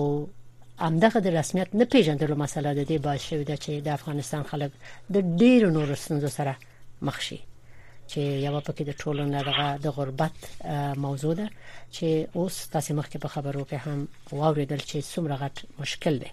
همدغه 0.79 1.19
د 1.19 1.27
رسمیت 1.27 1.75
نه 1.75 1.85
پیژندلو 1.85 2.35
مسله 2.35 2.73
د 2.73 2.81
دې 2.89 2.97
باعث 3.05 3.21
شوی 3.29 3.43
ده 3.43 3.55
چې 3.63 3.71
د 3.85 3.87
افغانستان 3.97 4.43
خلک 4.51 4.71
د 5.13 5.17
ډیرو 5.41 5.69
نور 5.77 5.95
ستونزو 5.95 6.29
سره 6.37 6.55
مخ 7.01 7.19
شي. 7.27 7.39
چې 8.11 8.19
یو 8.45 8.59
پکې 8.67 8.83
د 8.89 8.91
ټولنې 9.01 9.43
دغه 9.49 9.67
د 9.85 9.87
غربت 9.97 10.35
موضوع 11.05 11.33
ده 11.39 11.47
چې 11.95 12.07
اوس 12.37 12.55
تاسو 12.75 12.93
مخکې 12.99 13.17
په 13.23 13.27
خبرو 13.33 13.65
کې 13.69 13.77
هم 13.85 14.07
واوریدل 14.31 14.81
چې 14.89 14.97
څومره 15.13 15.35
غټ 15.41 15.55
مشکل 15.81 16.13
دی 16.23 16.29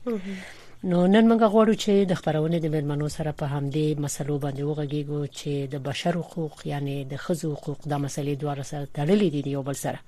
نو 0.84 1.06
نن 1.06 1.24
موږ 1.28 1.42
غواړو 1.52 1.74
چې 1.82 1.92
د 2.08 2.14
خبرونه 2.20 2.58
د 2.60 2.66
مېرمنو 2.72 3.08
سره 3.12 3.30
په 3.42 3.46
همدې 3.52 4.00
مسلو 4.04 4.34
باندې 4.44 4.62
وغږیږو 4.68 5.20
چې 5.38 5.52
د 5.72 5.80
بشر 5.86 6.18
حقوق 6.20 6.66
یعنی 6.72 6.96
د 7.12 7.16
خزو 7.16 7.52
حقوق 7.54 7.88
د 7.92 7.94
مسلې 8.04 8.34
دوه 8.42 8.62
سره 8.70 8.88
تړلې 8.96 9.28
دي 9.34 9.50
یو 9.56 9.62
بل 9.68 9.76
سره. 9.84 9.98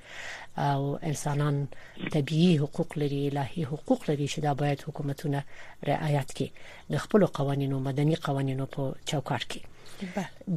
او 0.58 0.98
انسانان 1.10 1.66
طبيعي 2.12 2.58
حقوق 2.58 2.98
لري 2.98 3.28
الهي 3.28 3.64
حقوق 3.72 4.10
لري 4.10 4.28
چې 4.28 4.38
دا 4.46 4.52
باید 4.54 4.84
حکومتونه 4.88 5.42
رعایت 5.90 6.28
کړي. 6.36 6.48
د 6.92 6.96
خپل 7.04 7.26
قوانینو 7.26 7.80
مدني 7.88 8.14
قوانینو 8.28 8.66
په 8.66 8.94
چوکاټ 9.08 9.42
کې. 9.50 9.60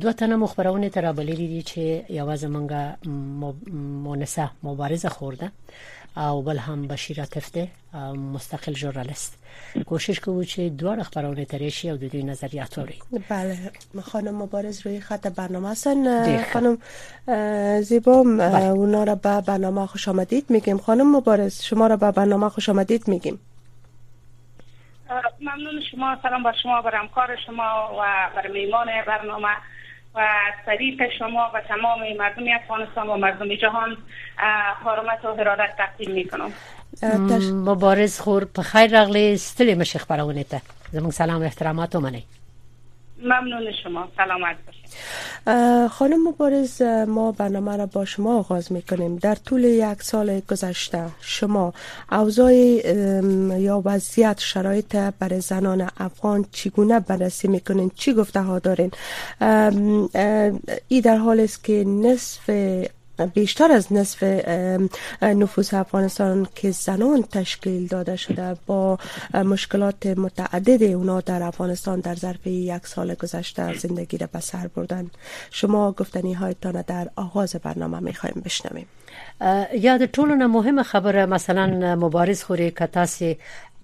دوه 0.01 0.11
تنه 0.11 0.35
مخبرونه 0.37 0.89
تر 0.89 1.05
بلې 1.11 1.35
دي 1.51 1.61
چې 1.71 1.83
یوازې 2.19 2.47
مونږه 2.55 2.81
مونسه 4.05 4.51
مبارزه 4.63 5.09
خورده 5.09 5.51
او 6.17 6.41
بل 6.41 6.57
هم 6.57 6.87
بشیر 6.87 7.19
عاطف 7.19 7.51
ده 7.51 7.67
مستقل 8.33 8.73
ژورنالیست 8.73 9.37
کوشش 9.85 10.19
کوو 10.19 10.43
چې 10.43 10.59
دوه 10.59 11.03
خبرونه 11.03 11.45
ترشی 11.45 11.89
او 11.89 11.97
د 11.97 12.11
دوی 12.11 12.23
نظریات 12.23 12.79
اوري 12.79 12.99
بله 13.29 13.71
خانم 14.01 14.41
مبارز 14.41 14.87
روی 14.87 14.99
خط 14.99 15.27
برنامه 15.27 15.71
هستن 15.71 16.43
خانم 16.53 16.77
زیبا 17.81 18.23
بله. 18.23 18.65
اونا 18.65 19.03
را 19.03 19.15
به 19.15 19.41
برنامه 19.41 19.85
خوش 19.85 20.07
آمدید 20.07 20.45
میگیم. 20.49 20.77
خانم 20.77 21.15
مبارز 21.15 21.63
شما 21.63 21.87
را 21.87 21.97
به 21.97 22.11
برنامه 22.11 22.49
خوش 22.49 22.69
آمدید 22.69 23.07
میگیم. 23.07 23.39
ممنون 25.41 25.81
شما. 25.91 26.17
سلام 26.23 26.43
بر 26.43 26.53
شما 26.63 26.81
بر 26.81 26.95
همکار 26.95 27.35
شما 27.45 27.91
و 27.99 28.29
بر 28.35 28.47
میمان 28.47 28.87
برنامه. 29.07 29.47
و 30.15 30.19
طریق 30.65 31.01
شما 31.19 31.51
و 31.53 31.61
تمام 31.67 31.99
مردم 32.19 32.43
افغانستان 32.55 33.09
و 33.09 33.17
مردم 33.17 33.55
جهان 33.55 33.97
حرمت 34.85 35.25
و 35.25 35.35
حرارت 35.35 35.77
تقدیم 35.77 36.11
می‌کنم. 36.11 36.53
مبارز 37.69 38.19
خور 38.19 38.45
په 38.45 38.61
خیر 38.61 38.99
راغلی 38.99 39.37
ستړي 39.37 39.77
مشخ 39.77 40.01
خبرونه 40.05 40.43
ته 40.43 40.61
زموږ 40.93 41.09
سلام 41.09 41.41
احترامات 41.41 41.95
ومنئ 41.95 42.21
ممنون 43.23 43.71
شما. 43.83 44.07
سلامت 44.17 44.55
باشید 44.65 44.81
خانم 45.87 46.27
مبارز 46.27 46.81
ما 47.07 47.31
برنامه 47.31 47.77
را 47.77 47.85
با 47.85 48.05
شما 48.05 48.39
آغاز 48.39 48.71
می‌کنیم. 48.71 49.15
در 49.15 49.35
طول 49.35 49.63
یک 49.63 50.03
سال 50.03 50.39
گذشته 50.39 51.03
شما 51.21 51.73
اوضاع 52.11 52.53
یا 53.59 53.81
وضعیت 53.85 54.39
شرایط 54.39 54.95
برای 54.95 55.41
زنان 55.41 55.89
افغان 55.97 56.45
چگونه 56.51 56.99
بررسی 56.99 57.47
می‌کنین؟ 57.47 57.91
چی 57.95 58.13
گفته 58.13 58.41
ها 58.41 58.59
دارین 58.59 58.91
ای 60.87 61.01
در 61.01 61.17
حال 61.17 61.39
است 61.39 61.63
که 61.63 61.83
نصف 61.87 62.49
بیشتر 63.25 63.71
از 63.71 63.93
نصف 63.93 64.23
نفوس 65.21 65.73
افغانستان 65.73 66.47
که 66.55 66.71
زنان 66.71 67.23
تشکیل 67.23 67.87
داده 67.87 68.15
شده 68.15 68.55
با 68.65 68.99
مشکلات 69.33 70.05
متعدد 70.05 70.83
اونا 70.83 71.21
در 71.21 71.43
افغانستان 71.43 71.99
در 71.99 72.15
ظرف 72.15 72.47
یک 72.47 72.87
سال 72.87 73.13
گذشته 73.13 73.77
زندگی 73.77 74.17
را 74.17 74.27
به 74.33 74.39
سر 74.39 74.67
بردن. 74.67 75.09
شما 75.51 75.91
گفتنی 75.91 76.33
هایتان 76.33 76.81
در 76.87 77.09
آغاز 77.15 77.55
برنامه 77.55 77.99
می‌خوایم 77.99 78.41
بشنویم. 78.45 78.87
یاد 79.73 80.05
ټولو 80.05 80.47
مهمه 80.47 80.83
خبره 80.83 81.25
مثلا 81.25 81.95
مبارز 81.95 82.43
خوري 82.43 82.71
کتاسي 82.71 83.37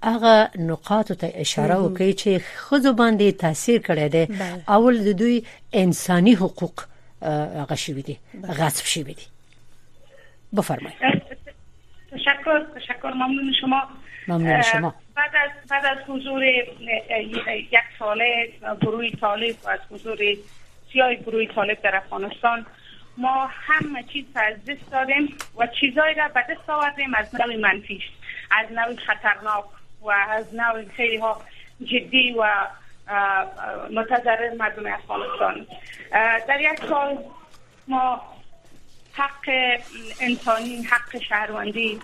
هغه 0.03 0.49
نقاط 0.59 1.11
ته 1.11 1.31
اشاره 1.35 1.75
وکړي 1.75 2.13
چې 2.21 2.41
خود 2.67 2.83
باندې 2.97 3.37
تاثیر 3.39 3.81
کړی 3.81 4.11
دی. 4.11 4.27
اول 4.67 5.03
د 5.03 5.17
دوی 5.17 5.43
انساني 5.73 6.35
حقوق. 6.35 6.83
شوی 7.75 8.01
دي 8.01 8.19
غصب 8.43 8.85
شوی 8.85 9.13
دي 9.13 9.27
بفرمایید. 10.57 10.97
تشکر 12.11 12.65
تشکر. 12.75 13.11
ممنون 13.13 13.53
شما. 13.61 13.81
ممنون 14.27 14.61
شما. 14.61 14.95
بعد 15.15 15.31
از 15.35 15.69
بعد 15.69 15.85
از 15.85 15.97
حضور 16.07 16.43
یک 16.43 17.79
ساله 17.99 18.51
گروه 18.81 19.09
طالب 19.09 19.55
و 19.63 19.69
از 19.69 19.79
حضور 19.91 20.17
سیاه 20.93 21.15
گروه 21.15 21.45
طالب 21.45 21.81
در 21.81 21.95
افغانستان 21.95 22.65
ما 23.17 23.49
همه 23.51 24.03
چیز 24.03 24.25
از 24.35 24.65
دست 24.65 24.91
دادیم 24.91 25.37
و 25.57 25.67
چیزایی 25.79 26.15
را 26.15 26.27
به 26.27 26.43
دست 26.49 26.69
آوردیم 26.69 27.13
از 27.15 27.35
نوع 27.35 27.55
منفیش 27.55 28.03
از 28.51 28.71
نوع 28.71 28.95
خطرناک 28.95 29.65
و 30.01 30.09
از 30.09 30.55
نوع 30.55 30.85
خیلی 30.95 31.17
ها 31.17 31.41
جدی 31.83 32.35
و 32.39 32.67
متضرر 33.91 34.53
مردم 34.59 34.93
افغانستان. 34.93 35.67
در 36.47 36.61
یک 36.61 36.79
سال 36.89 37.17
ما 37.87 38.21
حق 39.13 39.49
انسانی 40.21 40.83
حق 40.83 41.17
شهروندی 41.29 41.99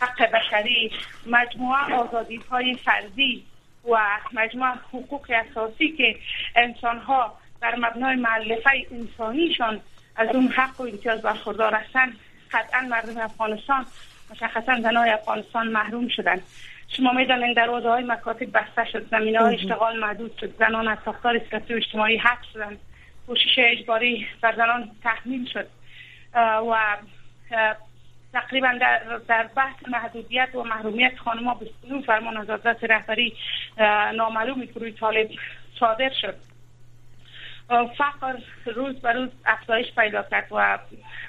حق 0.00 0.30
بشری 0.30 0.92
مجموعه 1.26 1.94
آزادی 1.94 2.36
های 2.50 2.74
فردی 2.74 3.44
و 3.88 3.98
مجموعه 4.32 4.72
حقوق 4.72 5.26
اساسی 5.30 5.88
که 5.88 6.16
انسان 6.56 6.98
ها 6.98 7.38
در 7.60 7.76
مبنای 7.76 8.16
معلفه 8.16 8.70
انسانیشان 8.90 9.80
از 10.16 10.28
اون 10.34 10.48
حق 10.48 10.80
و 10.80 10.82
امتیاز 10.82 11.22
برخوردار 11.22 11.74
هستند 11.74 12.16
قطعا 12.52 12.80
مردم 12.80 13.18
افغانستان 13.20 13.86
مشخصا 14.30 14.80
زنای 14.80 15.10
افغانستان 15.10 15.68
محروم 15.68 16.08
شدند 16.08 16.42
شما 16.88 17.12
می‌دانید 17.12 17.56
دروازه 17.56 17.88
های 17.88 18.04
مکاتب 18.04 18.52
بسته 18.52 18.84
شد. 18.92 19.08
زمینه 19.10 19.38
های 19.38 19.54
اشتغال 19.54 19.98
محدود 19.98 20.38
شد. 20.40 20.54
زنان 20.58 20.88
از 20.88 20.98
ساختار 21.04 21.40
سیاسی 21.50 21.74
و 21.74 21.76
اجتماعی 21.76 22.16
حق 22.16 22.42
شدند. 22.52 22.78
کوشش 23.26 23.58
اجباری 23.58 24.26
بر 24.40 24.56
زنان 24.56 24.90
تحمیل 25.02 25.46
شد. 25.52 25.66
و 26.34 26.96
تقریبا 28.32 28.78
در, 28.80 29.00
در 29.28 29.46
بحث 29.56 29.76
محدودیت 29.88 30.48
و 30.54 30.62
محرومیت 30.62 31.18
خانمها 31.18 31.54
به 31.54 31.66
فرمان 32.06 32.36
از 32.36 32.50
رهبری 32.82 33.36
نامعلوم 34.14 34.64
گروه 34.64 34.90
طالب 34.90 35.28
صادر 35.80 36.10
شد. 36.20 36.34
فقر 37.68 38.38
روز 38.66 39.00
به 39.00 39.12
روز 39.12 39.28
افزایش 39.46 39.86
پیدا 39.94 40.22
کرد 40.22 40.52
و 40.52 40.78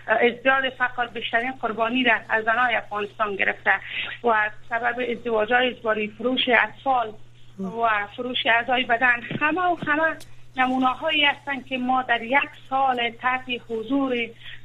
ازدیاد 0.08 0.70
فقر 0.70 1.08
بیشترین 1.08 1.52
قربانی 1.52 2.04
را 2.04 2.14
از 2.30 2.46
زنای 2.46 2.76
افغانستان 2.76 3.36
گرفته 3.36 3.72
و 4.24 4.50
سبب 4.70 4.96
ازدواج 5.12 5.54
های 5.54 5.68
اجباری 5.68 6.08
فروش 6.08 6.50
اطفال 6.50 7.14
و 7.60 8.08
فروش 8.16 8.38
اعضای 8.46 8.84
بدن 8.84 9.22
همه 9.42 9.62
و 9.62 9.78
همه 9.88 10.18
نمونه 10.58 10.88
هایی 10.88 11.26
هستند 11.26 11.66
که 11.66 11.78
ما 11.78 12.02
در 12.02 12.22
یک 12.22 12.50
سال 12.70 13.10
تحت 13.10 13.44
حضور 13.70 14.16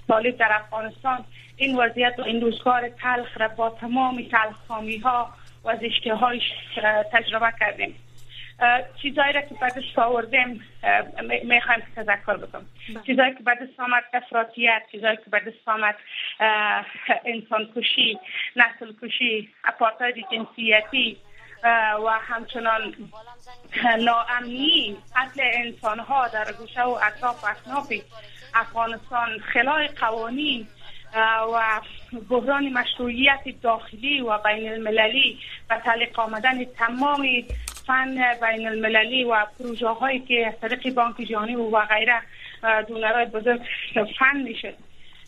طالب 0.08 0.36
در 0.36 0.52
افغانستان 0.52 1.24
این 1.56 1.76
وضعیت 1.76 2.14
و 2.18 2.22
این 2.22 2.40
روزگار 2.40 2.88
تلخ 2.88 3.40
را 3.40 3.48
با 3.48 3.70
تمام 3.70 4.22
تلخامی 4.22 4.96
ها 4.96 5.30
و 5.64 5.76
زشته 5.76 6.14
تجربه 7.12 7.52
کردیم. 7.60 7.94
چیزایی 9.02 9.32
را 9.32 9.40
که 9.40 9.54
بعدش 9.60 9.98
آوردیم 9.98 10.60
می‌خوایم 11.44 11.82
تذکر 11.96 12.36
بکنم. 12.36 12.66
چیزایی 13.06 13.34
که 13.34 13.42
بعدش 13.42 13.68
آمد 13.78 14.02
افراطیت 14.12 14.82
چیزایی 14.92 15.16
که 15.16 15.30
بعدش 15.30 15.54
آمد 15.66 15.94
انسان 17.24 17.68
کشی 17.76 18.18
نسل 18.56 18.92
کشی 19.02 19.48
اپارتاید 19.64 20.14
جنسیتی 20.32 21.16
و 22.04 22.18
همچنان 22.20 22.94
ناامنی 24.00 24.96
قتل 25.16 25.42
انسان 25.42 25.98
ها 25.98 26.28
در 26.28 26.52
گوشه 26.52 26.82
و 26.82 26.98
اطراف 27.02 27.44
اصناف 27.44 27.92
افغانستان 28.54 29.38
خلای 29.38 29.88
قوانین 29.88 30.66
و 31.54 31.80
بحران 32.30 32.68
مشروعیت 32.68 33.40
داخلی 33.62 34.20
و 34.20 34.38
بین 34.38 34.72
المللی 34.72 35.38
و 35.70 35.78
تعلیق 35.78 36.20
آمدن 36.20 36.64
تمام 36.64 37.26
فن 37.86 38.14
بین 38.40 38.68
المللی 38.68 39.24
و 39.24 39.46
پروژه 39.58 39.88
هایی 39.88 40.20
که 40.20 40.46
از 40.46 40.60
طریق 40.60 40.94
بانک 40.94 41.16
جهانی 41.16 41.54
و 41.54 41.80
غیره 41.80 42.20
دونرهای 42.88 43.24
بزرگ 43.24 43.60
فن 44.18 44.36
میشه. 44.42 44.74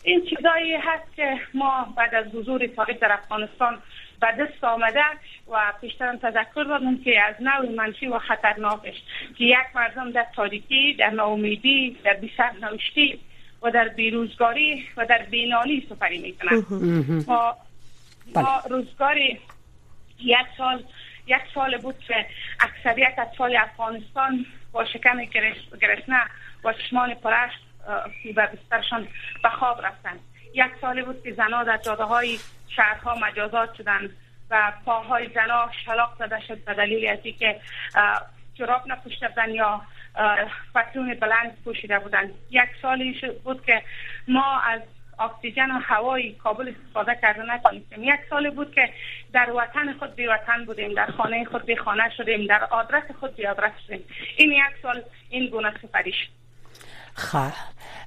این 0.03 0.25
چیزایی 0.25 0.73
هست 0.73 1.15
که 1.15 1.39
ما 1.53 1.93
بعد 1.97 2.15
از 2.15 2.25
حضور 2.25 2.67
طالب 2.67 2.99
در 2.99 3.11
افغانستان 3.11 3.77
به 4.21 4.27
دست 4.39 4.63
آمده 4.63 5.03
و 5.51 5.73
پیشترم 5.81 6.17
تذکر 6.17 6.63
دادم 6.63 6.97
که 6.97 7.21
از 7.21 7.35
نوع 7.39 7.75
منفی 7.75 8.07
و 8.07 8.19
خطرناکش 8.19 8.95
که 9.37 9.43
یک 9.43 9.75
مردم 9.75 10.11
در 10.11 10.25
تاریکی 10.35 10.93
در 10.93 11.09
ناامیدی 11.09 11.97
در 12.03 12.13
بیسر 12.13 12.51
نوشتی 12.61 13.19
و 13.61 13.71
در 13.71 13.87
بیروزگاری 13.87 14.85
و 14.97 15.05
در 15.05 15.23
بینانی 15.23 15.87
سفری 15.89 16.17
می‌کنن 16.17 16.65
ما 17.27 17.57
ما 18.35 18.61
بله. 18.63 18.77
روزگاری 18.77 19.39
یک 20.19 20.37
سال 20.57 20.83
یک 21.27 21.41
سال 21.53 21.77
بود 21.77 21.99
که 21.99 22.25
اکثریت 22.59 23.19
اطفال 23.19 23.55
افغانستان 23.55 24.45
با 24.71 24.85
شکم 24.85 25.23
گرسنه 25.81 26.21
با 26.63 26.73
چشمان 26.73 27.13
پرش 27.13 27.51
به 28.35 28.47
بسترشان 28.47 29.07
به 29.43 29.49
خواب 29.49 29.85
رفتند. 29.85 30.19
یک 30.53 30.71
سال 30.81 31.01
بود 31.01 31.23
که 31.23 31.33
زنها 31.33 31.63
در 31.63 31.77
جاده 31.77 32.03
های 32.03 32.39
شهرها 32.67 33.15
مجازات 33.15 33.73
شدند 33.73 34.09
و 34.49 34.73
پاهای 34.85 35.29
زنها 35.35 35.71
شلاق 35.85 36.15
زده 36.19 36.39
شد 36.47 36.63
به 36.65 36.73
دلیل 36.73 37.07
از 37.07 37.19
که 37.39 37.59
جراب 38.53 38.81
نپوشته 38.87 39.27
بودن 39.27 39.49
یا 39.49 39.81
پتلون 40.75 41.13
بلند 41.13 41.57
پوشیده 41.63 41.99
بودن 41.99 42.31
یک 42.49 42.69
سالی 42.81 43.21
بود 43.43 43.65
که 43.65 43.81
ما 44.27 44.59
از 44.59 44.81
اکسیژن 45.19 45.71
و 45.71 45.79
هوای 45.83 46.31
کابل 46.33 46.73
استفاده 46.73 47.17
کرده 47.21 47.41
نتونستیم 47.53 48.03
یک 48.03 48.19
سال 48.29 48.49
بود 48.49 48.75
که 48.75 48.89
در 49.33 49.51
وطن 49.51 49.93
خود 49.99 50.15
بی 50.15 50.27
وطن 50.27 50.65
بودیم 50.65 50.93
در 50.93 51.11
خانه 51.11 51.45
خود 51.45 51.65
بی 51.65 51.75
خانه 51.75 52.09
شدیم 52.17 52.47
در 52.47 52.63
آدرس 52.63 53.03
خود 53.19 53.35
بی 53.35 53.47
آدرس 53.47 53.71
شدیم. 53.87 54.03
این 54.37 54.51
یک 54.51 54.81
سال 54.81 55.03
این 55.29 55.49
گونه 55.49 55.73
سپری 55.81 56.11
شد 56.11 56.37
خب. 57.13 57.51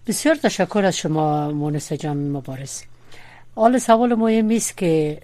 بسیار 0.06 0.34
تشکر 0.34 0.82
از 0.84 0.98
شما 0.98 1.50
مونس 1.50 1.92
جان 1.92 2.16
مبارز. 2.16 2.82
حال 3.56 3.78
سوال 3.78 4.14
مهم 4.14 4.50
است 4.50 4.76
که 4.76 5.20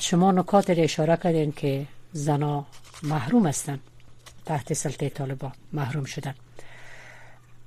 شما 0.00 0.32
نکات 0.32 0.70
را 0.70 0.84
اشاره 0.84 1.16
کردین 1.16 1.52
که 1.52 1.86
زنا 2.12 2.66
محروم 3.02 3.46
هستند 3.46 3.80
تحت 4.46 4.72
سلطه 4.72 5.08
طالبان 5.08 5.52
محروم 5.72 6.04
شدن. 6.04 6.34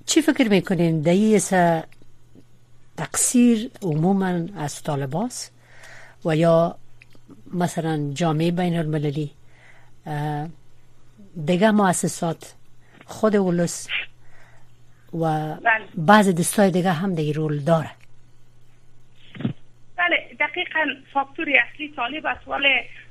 چی 0.05 0.21
فکر 0.21 0.49
می‌کنین؟ 0.49 1.01
دهیس 1.01 1.53
تقصیر 3.01 3.71
عموما 3.81 4.47
از 4.57 4.83
طالباست 4.83 5.53
و 6.25 6.35
یا 6.35 6.75
مثلا 7.53 8.11
جامعه 8.13 8.51
بین 8.51 8.77
المللی 8.77 9.31
دیگه 11.45 11.71
مؤسسات 11.71 12.55
خود 13.05 13.35
اولس 13.35 13.87
و 15.13 15.19
بله. 15.19 15.85
بعض 15.97 16.35
دستای 16.35 16.71
دیگه 16.71 16.91
هم 16.91 17.15
دیگه 17.15 17.33
رول 17.33 17.59
داره. 17.59 17.89
بله 19.97 20.17
دقیقا 20.39 20.85
فاکتوری 21.13 21.57
اصلی 21.57 21.93
طالب 21.95 22.25
است. 22.25 22.47
ولی 22.47 22.69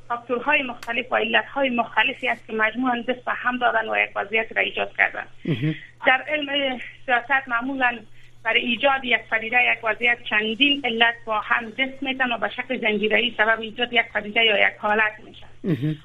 فاکتورهای 0.09 0.62
مختلف 0.62 1.12
و 1.12 1.16
علتهای 1.16 1.70
مختلفی 1.70 2.28
است 2.28 2.47
که 2.47 2.52
مجموعا 2.52 3.04
دست 3.09 3.25
به 3.25 3.32
هم 3.32 3.59
دادن 3.59 3.88
و 3.88 3.97
یک 3.97 4.11
وضعیت 4.16 4.52
را 4.56 4.62
ایجاد 4.62 4.97
کردن. 4.97 5.26
در 6.06 6.25
علم 6.28 6.80
سیاست 7.06 7.49
معمولا 7.49 7.99
برای 8.44 8.61
ایجاد 8.61 9.04
یک 9.04 9.20
پدیده 9.30 9.56
یک 9.73 9.85
وضعیت 9.85 10.18
چندین 10.30 10.82
علت 10.85 11.14
با 11.25 11.40
هم 11.40 11.70
دست 11.70 12.02
میتن 12.02 12.32
و 12.32 12.38
به 12.38 12.49
شکل 12.49 12.80
زنجیره‌ای 12.80 13.35
سبب 13.37 13.61
ایجاد 13.61 13.92
یک 13.92 14.12
پدیده 14.14 14.44
یا 14.44 14.68
یک 14.68 14.75
حالت 14.78 15.12
میشن 15.25 15.47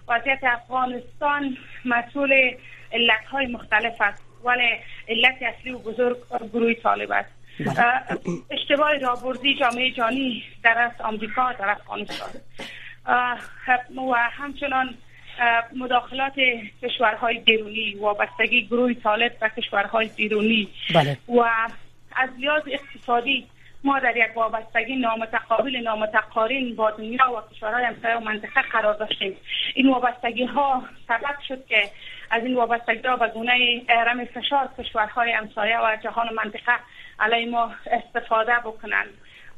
وضعیت 0.07 0.39
افغانستان 0.43 1.57
مسئول 1.85 2.33
علت 2.91 3.25
های 3.31 3.45
مختلف 3.45 4.01
است. 4.01 4.25
ولی 4.43 4.69
علت 5.09 5.35
اصلی 5.41 5.71
و 5.71 5.79
بزرگ 5.79 6.17
گروه 6.53 6.73
طالب 6.73 7.11
است. 7.11 7.29
بله. 7.59 8.19
اشتباه 8.51 8.97
رابردی 8.97 9.55
جامعه 9.55 9.91
جانی 9.91 10.43
در 10.63 10.77
از 10.77 11.01
آمریکا 11.01 11.53
در 11.53 11.69
افغانستان. 11.69 12.29
و 14.11 14.15
همچنان 14.31 14.95
مداخلات 15.75 16.33
کشورهای 16.83 17.39
بیرونی 17.39 17.95
وابستگی 17.99 18.67
گروه 18.67 18.93
طالب 18.93 19.31
و 19.41 19.49
کشورهای 19.49 20.09
بیرونی. 20.15 20.67
بله. 20.95 21.17
و 21.27 21.43
از 22.15 22.29
لحاظ 22.39 22.63
اقتصادی 22.67 23.47
ما 23.83 23.99
در 23.99 24.17
یک 24.17 24.37
وابستگی 24.37 24.95
نامتقابل 24.95 25.75
نامتقارن 25.75 26.75
با 26.75 26.91
دنیا 26.91 27.31
و 27.31 27.53
کشورهای 27.55 27.83
همسایه 27.83 28.15
و 28.15 28.19
منطقه 28.19 28.61
قرار 28.61 28.93
داشتیم. 28.93 29.37
این 29.75 29.89
وابستگی 29.91 30.45
ها 30.45 30.83
سبب 31.07 31.39
شد 31.47 31.65
که 31.65 31.89
از 32.29 32.43
این 32.43 32.55
وابستگی 32.55 33.07
ها 33.07 33.15
به 33.15 33.27
گونه 33.27 33.81
رم 33.89 34.25
فشار 34.25 34.69
کشورهای 34.77 35.31
همسایه 35.31 35.79
و 35.79 35.97
جهان 36.03 36.29
و 36.29 36.33
منطقه 36.33 36.73
علیه 37.19 37.49
ما 37.49 37.71
استفاده 37.91 38.55
بکنند. 38.65 39.09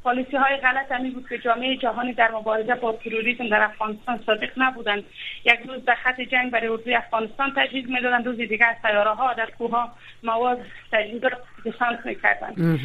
پالیسی 0.02 0.36
های 0.36 0.56
غلط 0.56 0.92
همی 0.92 1.10
بود 1.10 1.28
که 1.28 1.38
جامعه 1.38 1.76
جهانی 1.76 2.12
در 2.12 2.30
مبارزه 2.30 2.74
با 2.74 2.92
تروریسم 2.92 3.48
در 3.48 3.62
افغانستان 3.62 4.20
صادق 4.26 4.50
نبودند. 4.56 5.04
یک 5.44 5.60
روز 5.68 5.84
به 5.84 5.94
خط 5.94 6.20
جنگ 6.20 6.50
برای 6.50 6.68
اردوی 6.68 6.94
افغانستان 6.94 7.52
تجهیز 7.56 7.90
می‌دادند. 7.90 8.26
روز 8.26 8.36
دیگر 8.36 8.66
از 8.66 8.76
سیاره 8.82 9.10
ها 9.10 9.34
در 9.34 9.50
کوه 9.58 9.70
ها 9.70 9.92
مواد 10.22 10.60
تجهیزات 10.92 11.32
دسانت 11.66 12.06
می‌کردند. 12.06 12.80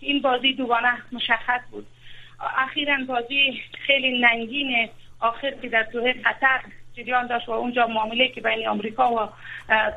این 0.00 0.22
بازی 0.22 0.52
دوباره 0.52 0.92
مشخص 1.12 1.60
بود. 1.70 1.86
اخیرا 2.58 2.96
بازی 3.08 3.62
خیلی 3.86 4.20
ننگین 4.20 4.88
آخر 5.20 5.50
که 5.50 5.68
در 5.68 5.82
دوه 5.82 6.12
قطر 6.12 6.60
جریان 7.02 7.26
داشت 7.26 7.48
و 7.48 7.52
اونجا 7.52 7.86
معامله 7.86 8.28
که 8.28 8.40
بین 8.40 8.68
آمریکا 8.68 9.12
و 9.12 9.28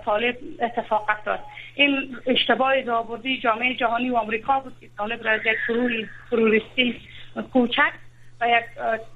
طالب 0.05 0.37
اتفاق 0.61 1.09
افتاد. 1.09 1.39
این 1.75 2.17
اشتباه 2.25 2.81
رابردی 2.81 3.39
جامعه 3.39 3.75
جهانی 3.75 4.09
و 4.09 4.15
آمریکا 4.15 4.59
بود 4.59 4.73
که 4.81 4.87
طالب 4.97 5.27
را 5.27 5.35
یک 5.35 5.57
تروریستی 6.29 7.01
کوچک 7.53 7.93
و 8.41 8.47
یک 8.47 8.63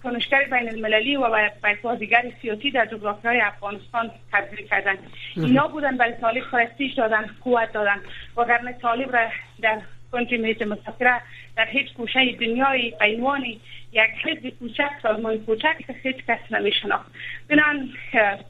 کنشگر 0.04 0.43
بین 0.43 0.69
المللی 0.69 1.15
و 1.15 1.50
یک 1.73 1.82
بازیگر 1.82 2.32
سیاسی 2.41 2.71
در 2.71 2.86
جغرافی 2.86 3.28
های 3.28 3.41
افغانستان 3.41 4.12
تبدیل 4.34 4.67
کردن 4.67 4.97
اینا 5.36 5.67
بودن 5.67 5.97
برای 5.97 6.13
طالب 6.13 6.43
پرستیش 6.52 6.93
دادن 6.93 7.26
قوت 7.43 7.71
دادن. 7.71 8.02
وگرنه 8.38 8.73
طالب 8.73 9.15
را 9.15 9.28
در 9.62 9.82
کنج 10.12 10.34
میز 10.34 10.62
مسافره 10.62 11.22
در 11.56 11.65
هیچ 11.65 11.93
گوشه 11.93 12.32
دنیای 12.32 12.93
عنوان 13.02 13.43
یک 13.91 14.12
حزب 14.26 14.50
کوچک 14.50 14.89
سازمان 15.04 15.38
کوچک 15.38 15.78
که 15.88 15.96
هیچ 16.04 16.15
کس 16.28 16.39
نمیشناخت. 16.52 17.12
بنان 17.50 17.89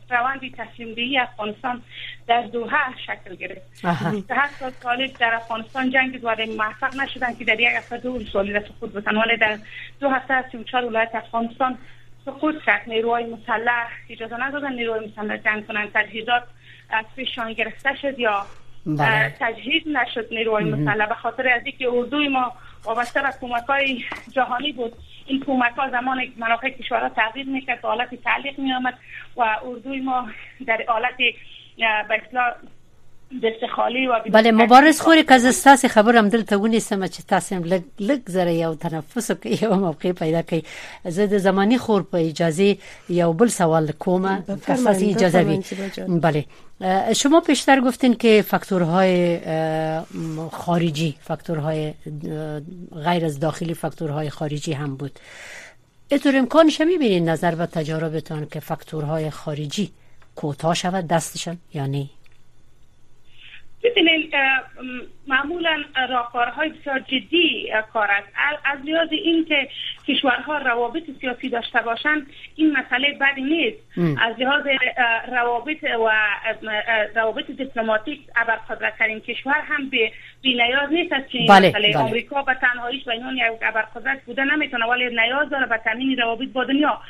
روند 0.09 0.55
تصمیم 0.57 0.93
دهی 0.93 1.17
افغانستان 1.17 1.81
در 2.27 2.41
دوحه 2.41 2.97
شکل 3.05 3.35
گرفت. 3.35 3.85
هر 4.29 4.49
سال 4.59 4.71
طالب 4.71 5.13
در 5.19 5.35
افغانستان 5.35 5.89
جنگ 5.89 6.21
دواره 6.21 6.45
موفق 6.45 6.95
نشدن 6.95 7.35
که 7.35 7.45
در 7.45 7.59
یک 7.59 7.67
هفته 7.77 7.97
دو 7.97 8.23
سالی 8.33 8.59
سقوط 8.59 8.91
بتن 8.91 9.17
ولی 9.17 9.37
در 9.37 9.59
دو 9.99 10.09
هفته 10.09 10.33
از 10.33 10.45
چهار 10.65 10.85
ولایت 10.85 11.15
افغانستان 11.15 11.77
سقوط 12.25 12.63
کرد. 12.65 12.89
نیروهای 12.89 13.25
مسلح 13.25 13.89
اجازه 14.09 14.43
ندادن 14.43 14.73
نیروهای 14.73 15.07
مسلح 15.07 15.37
جنگ 15.37 15.67
کنند. 15.67 15.91
تجهیزات 15.93 16.43
از 16.89 17.05
پیشان 17.15 17.53
گرفته 17.53 17.95
شد 17.95 18.19
یا. 18.19 18.45
تجهیز 19.39 19.83
نشد 19.87 20.27
نیروهای 20.31 20.63
مسلح 20.63 21.05
به 21.05 21.15
خاطر 21.15 21.47
از 21.47 21.61
اینکه 21.65 21.89
اردوی 21.89 22.27
ما 22.27 22.53
وابسته 22.83 23.21
به 23.21 23.29
کمک 23.41 23.63
های 23.63 24.03
جهانی 24.31 24.71
بود. 24.71 24.93
این 25.25 25.43
کمک 25.47 25.73
ها 25.77 25.89
زمان 25.89 26.17
منافع 26.37 26.69
کشورها 26.69 27.09
تغییر 27.09 27.47
می‌کرد 27.47 27.81
به 27.81 27.87
حالت 27.87 28.15
تعلیق 28.15 28.59
می 28.59 28.73
آمد 28.73 28.93
و 29.37 29.57
اردوی 29.65 29.99
ما 29.99 30.27
در 30.67 30.85
حالت 30.87 31.17
به 31.17 32.21
دست 33.31 33.71
خالی 33.75 34.07
و 34.07 34.19
بله 34.31 34.51
مبارز 34.51 35.01
خوری 35.01 35.23
که 35.23 35.33
از 35.33 35.45
استاس 35.45 35.85
خبرم 35.85 36.29
دلته 36.29 36.57
ونیسم 36.57 37.07
چې 37.07 37.25
تاسو 37.27 37.63
لګ 37.63 37.83
لګ 38.01 38.31
زره 38.31 38.53
یو 38.53 38.75
تنفس 38.75 39.31
کوي 39.31 39.57
یو 39.61 39.75
موقع 39.75 40.11
پیدا 40.11 40.41
کوي 40.41 40.63
زه 41.05 41.27
د 41.27 41.37
زمانی 41.37 41.77
خور 41.77 42.01
په 42.11 42.29
اجازه 42.29 42.77
یو 43.09 43.33
بل 43.33 43.47
سوال 43.47 43.91
کوم 43.91 44.25
اساسی 44.67 45.09
اجازه 45.09 45.39
وی 45.39 45.59
بله. 46.07 46.45
شما 47.15 47.41
پیشتر 47.41 47.81
گفتین 47.81 48.13
که 48.13 48.41
فاکتورهای 48.47 49.39
خارجی 50.51 51.15
فاکتورهای 51.21 51.93
غیر 53.05 53.25
از 53.25 53.39
داخلی 53.39 53.73
فاکتورهای 53.73 54.29
خارجی 54.29 54.73
هم 54.73 54.95
بود. 54.95 55.19
اینطور 56.09 56.37
امکانش 56.37 56.81
می‌بینین 56.81 57.29
نظر 57.29 57.55
و 57.59 57.65
تجاربتان 57.65 58.47
که 58.51 58.59
فاکتورهای 58.59 59.29
خارجی 59.29 59.91
کوتاه 60.35 60.73
شود 60.73 61.07
دستشان 61.07 61.57
یا 61.73 61.85
نه؟ 61.85 62.05
ببینید 63.89 64.33
معمولا 65.27 65.83
راهکارهای 66.09 66.69
بسیار 66.69 66.99
جدی 66.99 67.71
کار 67.93 68.07
است. 68.11 68.27
از 68.65 68.79
لحاظ 68.85 69.07
اینکه 69.11 69.69
کشورها 70.07 70.57
روابط 70.57 71.03
سیاسی 71.21 71.49
داشته 71.49 71.81
باشند 71.81 72.27
این 72.55 72.77
مسئله 72.77 73.17
بدی 73.21 73.41
نیست. 73.41 73.77
از 74.21 74.39
لحاظ 74.39 74.63
روابط 75.31 75.83
و 75.83 76.11
روابط 77.15 77.51
دیپلماتیک 77.51 78.21
ابرقدرتترین 78.35 79.19
کشور 79.19 79.61
هم 79.67 79.89
به 79.89 80.11
نیاز 80.43 80.91
نیست 80.91 81.13
از 81.13 81.23
که 81.31 81.39
بله، 81.49 81.69
مسئله 81.69 81.87
بله. 81.87 81.97
آمریکا 81.97 82.41
به 82.41 82.53
تنهاییش 82.53 83.03
به 83.03 83.13
عنوان 83.13 83.37
یک 83.37 83.43
ابرقدرت 83.61 84.23
بوده 84.25 84.43
نمی‌تونه 84.43 84.85
ولی 84.85 85.15
نیاز 85.15 85.49
داره 85.49 85.65
به 85.65 85.77
تامین 85.83 86.17
روابط 86.17 86.47
با 86.47 86.63
دنیا. 86.63 87.01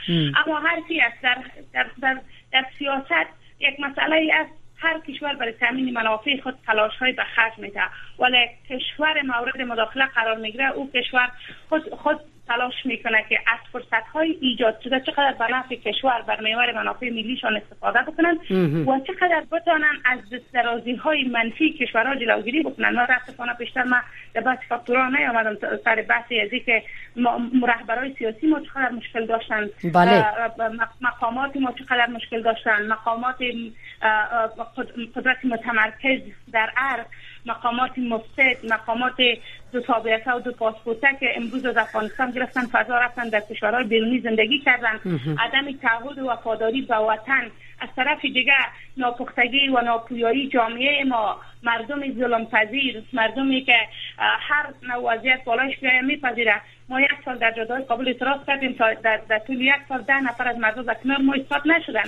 اما 0.46 0.60
هر 0.60 0.82
کی 0.88 1.02
است 1.02 1.22
در 1.22 1.38
در, 1.74 1.86
در, 2.02 2.18
در 2.52 2.66
سیاست 2.80 3.30
یک 3.60 3.80
مسئله 3.80 4.34
است 4.34 4.67
هر 4.78 5.00
کشور 5.00 5.36
برای 5.36 5.54
تامین 5.54 5.94
منافع 5.94 6.42
خود 6.44 6.56
تلاش 6.66 6.96
های 6.98 7.12
به 7.12 7.24
خرج 7.24 7.54
میده. 7.58 7.82
ولی 8.20 8.48
کشور 8.70 9.22
مورد 9.22 9.62
مداخله 9.62 10.06
قرار 10.06 10.38
می‌گیره. 10.38 10.72
او 10.72 10.92
کشور 10.92 11.32
خود 11.70 11.90
خود 11.90 12.20
تلاش 12.48 12.86
می‌کنه 12.86 13.26
که 13.30 13.40
از 13.48 13.60
فرصت 13.72 14.08
های 14.14 14.38
ایجاد 14.42 14.80
شده 14.84 15.00
چقدر 15.00 15.36
به 15.40 15.56
نفع 15.56 15.76
کشور 15.76 16.22
بر 16.22 16.42
محور 16.42 16.72
منافع 16.72 17.10
ملیشان 17.10 17.58
استفاده 17.58 18.00
بکنن 18.02 18.38
و 18.86 19.00
چقدر 19.00 19.44
بتانن 19.52 19.94
از 20.06 20.20
دسترازی 20.30 20.96
های 20.96 21.24
منفی 21.24 21.74
کشورها 21.74 22.16
جلوگیری 22.16 22.64
بکنن. 22.64 22.96
ما 22.96 23.02
رفتفانه 23.02 23.54
پیشتر 23.54 23.84
ما 23.84 23.98
در 24.34 24.42
بحث 24.42 24.60
فاکتورا 24.70 25.10
نیامدم 25.10 25.58
سر 25.84 26.02
بحث 26.02 26.26
از 26.44 26.50
که 26.66 26.84
رهبرای 27.64 28.14
سیاسی 28.18 28.48
ما 28.48 28.60
چقدر 28.60 28.90
مشکل 28.90 29.26
داشتن. 29.26 29.70
بله. 29.94 30.26
مقامات 31.02 31.58
ما 31.58 31.72
چقدر 31.72 32.08
مشکل 32.08 32.42
داشتن. 32.42 32.88
مقامات 32.88 33.36
قدرت 35.16 35.46
متمرکز 35.46 36.22
در 36.54 36.70
عرض. 36.78 37.06
مقامات 37.48 37.98
مفسد 37.98 38.66
مقامات 38.74 39.16
دو 39.72 39.82
تابعیت 39.82 40.28
و 40.28 40.40
دو 40.40 40.52
پاسپورته 40.52 41.08
که 41.20 41.26
امروز 41.36 41.66
از 41.66 41.78
افغانستان 41.78 42.32
گرفتن 42.32 42.66
فضا 42.66 42.98
رفتن 42.98 43.30
در 43.30 43.40
کشورهای 43.50 43.84
بیرونی 43.84 44.20
زندگی 44.20 44.60
کردن. 44.60 45.00
عدم 45.40 45.72
تعهد 45.82 46.18
و 46.18 46.30
وفاداری 46.30 46.82
به 46.82 46.96
وطن 46.96 47.52
از 47.80 47.90
طرف 47.96 48.22
دیگه 48.22 48.54
ناپختگی 48.98 49.68
و 49.68 49.82
ناپویایی 49.82 50.50
جامعه 50.50 51.04
ما. 51.04 51.38
مردم 51.64 52.14
ظلم 52.14 52.46
پذیر 52.46 53.04
مردمی 53.14 53.62
که 53.62 53.78
هر 54.18 54.66
نوع 54.90 55.14
وضعیت 55.14 55.44
بالایش 55.44 55.80
بیایه 55.80 56.02
میپذیره. 56.02 56.62
ما 56.90 57.02
یک 57.02 57.12
سال 57.26 57.38
در 57.38 57.52
جدای 57.52 57.84
قابل 57.84 58.08
اعتراض 58.08 58.40
کردیم 58.48 58.74
تا 58.74 58.94
در, 58.94 59.20
در 59.30 59.40
طول 59.40 59.62
یک 59.62 59.76
سال 59.90 60.02
ده 60.02 60.22
نفر 60.22 60.48
از 60.48 60.58
مردم 60.58 60.82
در 60.82 60.94
کنار 60.94 61.18
ما 61.18 61.34
اثبات 61.34 61.62
نشدن. 61.66 62.04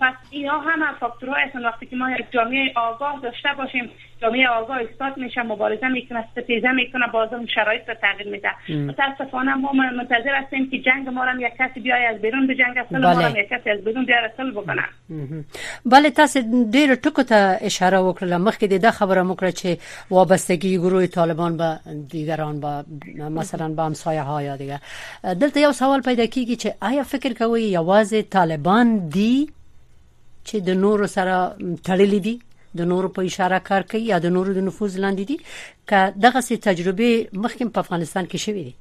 پس 0.00 0.14
اینها 0.30 0.58
هم 0.58 0.94
فاکتورهای 1.00 1.42
هستن. 1.42 1.64
وقتی 1.64 1.86
که 1.86 1.96
ما 1.96 2.10
یک 2.10 2.26
جامعه 2.30 2.72
آگاه 2.76 3.20
داشته 3.22 3.48
باشیم 3.58 3.90
جامعه 4.22 4.48
آگاه 4.48 4.80
اثبات 4.80 5.18
میشه 5.18 5.42
مبارزه 5.42 5.88
می‌کنه 5.88 6.24
ستیزه 6.32 6.72
می‌کنه 6.72 7.06
باز 7.06 7.32
اون 7.32 7.46
شرایط 7.46 7.88
رو 7.88 7.94
تغییر 7.94 8.28
میده. 8.28 8.50
متاسفانه 8.68 9.54
ما 9.54 9.72
منتظر 9.72 10.34
هستیم 10.34 10.70
که 10.70 10.78
جنگ 10.78 11.08
ما 11.08 11.24
را 11.24 11.40
یک 11.40 11.52
کسی 11.58 11.80
بیای 11.80 12.06
از 12.06 12.20
بیرون 12.20 12.46
به 12.46 12.54
جنگ 12.54 12.78
اصل 12.78 12.98
ما 12.98 13.12
را 13.12 13.28
یک 13.28 13.48
کسی 13.48 13.70
از 13.70 13.84
بیرون 13.84 14.04
بیار 14.04 14.24
اصل 14.24 14.50
بکنه. 14.50 14.84
بله 15.94 16.10
تاسو 16.20 16.40
ډیر 16.76 16.94
ټکو 16.94 17.22
ته 17.32 17.38
اشاره 17.70 17.98
وکړه 18.06 18.38
مخکې 18.48 18.66
د 18.86 18.96
خبره 18.98 19.22
مکړه 19.30 19.52
چې 19.60 19.70
وابستگی 20.16 20.72
گروه 20.86 21.12
طالبان 21.18 21.56
به 21.56 21.68
دیگران 22.14 22.60
به 22.60 22.72
مثلا 23.40 23.68
به 23.68 23.82
همسایه 23.82 24.22
ها 24.22 24.42
یا 24.42 24.56
دیگه. 24.56 24.80
دلته 25.44 25.60
یو 25.60 25.72
سوال 25.82 26.00
پیدا 26.10 26.26
کیږي 26.26 26.56
چې 26.62 26.68
آیا 26.90 27.02
فکر 27.14 27.38
کوي 27.42 27.64
یوازې 27.74 28.30
طالبان 28.38 28.98
دی 29.16 29.48
چې 30.48 30.56
د 30.68 30.82
نور 30.84 31.06
سره 31.06 31.36
تړلې 31.86 32.20
دي؟ 32.26 32.36
د 32.78 32.90
نور 32.92 33.08
په 33.16 33.30
اشاره 33.30 33.58
کار 33.70 33.82
کوي 33.92 34.04
یا 34.10 34.18
د 34.26 34.36
نور 34.36 34.52
د 34.58 34.60
نفوذ 34.68 34.98
لاندې 35.04 35.24
دي؟ 35.30 35.38
که 35.88 35.98
دغه 36.26 36.40
سي 36.50 36.56
تجربه 36.68 37.10
مخکې 37.32 37.74
په 37.74 37.80
افغانستان 37.86 38.24
کې 38.26 38.38
شوې 38.46 38.62
دي. 38.68 38.74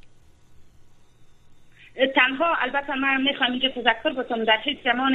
تنها 2.15 2.63
البته 2.63 2.95
من 2.95 3.23
میخوام 3.27 3.51
اینجا 3.51 3.69
تذکر 3.75 4.13
بکنم. 4.17 4.43
در 4.43 4.59
هیچ 4.63 4.77
زمان 4.83 5.13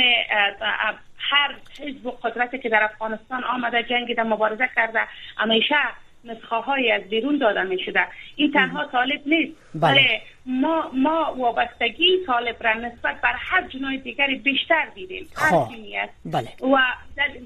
هر 1.32 1.54
حزب 1.80 2.06
و 2.06 2.10
قدرتی 2.10 2.58
که 2.58 2.68
در 2.68 2.82
افغانستان 2.82 3.44
آمده 3.44 3.82
جنگ 3.82 4.16
در 4.16 4.22
مبارزه 4.22 4.68
کرده 4.76 5.00
همیشه 5.36 5.76
نسخه 6.24 6.56
های 6.56 6.92
از 6.92 7.02
بیرون 7.02 7.38
داده 7.38 7.62
می 7.62 7.78
شده 7.84 8.06
این 8.36 8.52
تنها 8.52 8.84
طالب 8.84 9.20
نیست 9.26 9.52
بله. 9.74 10.20
ما 10.46 10.90
ما 10.94 11.34
وابستگی 11.38 12.24
طالب 12.26 12.56
را 12.60 12.74
نسبت 12.74 13.20
بر 13.20 13.34
هر 13.36 13.68
جنای 13.68 13.96
دیگری 13.96 14.34
بیشتر 14.34 14.86
دیدیم 14.94 15.28
هر 15.36 15.50
خب. 15.50 15.68
است 16.02 16.12
بله. 16.24 16.72
و 16.72 16.78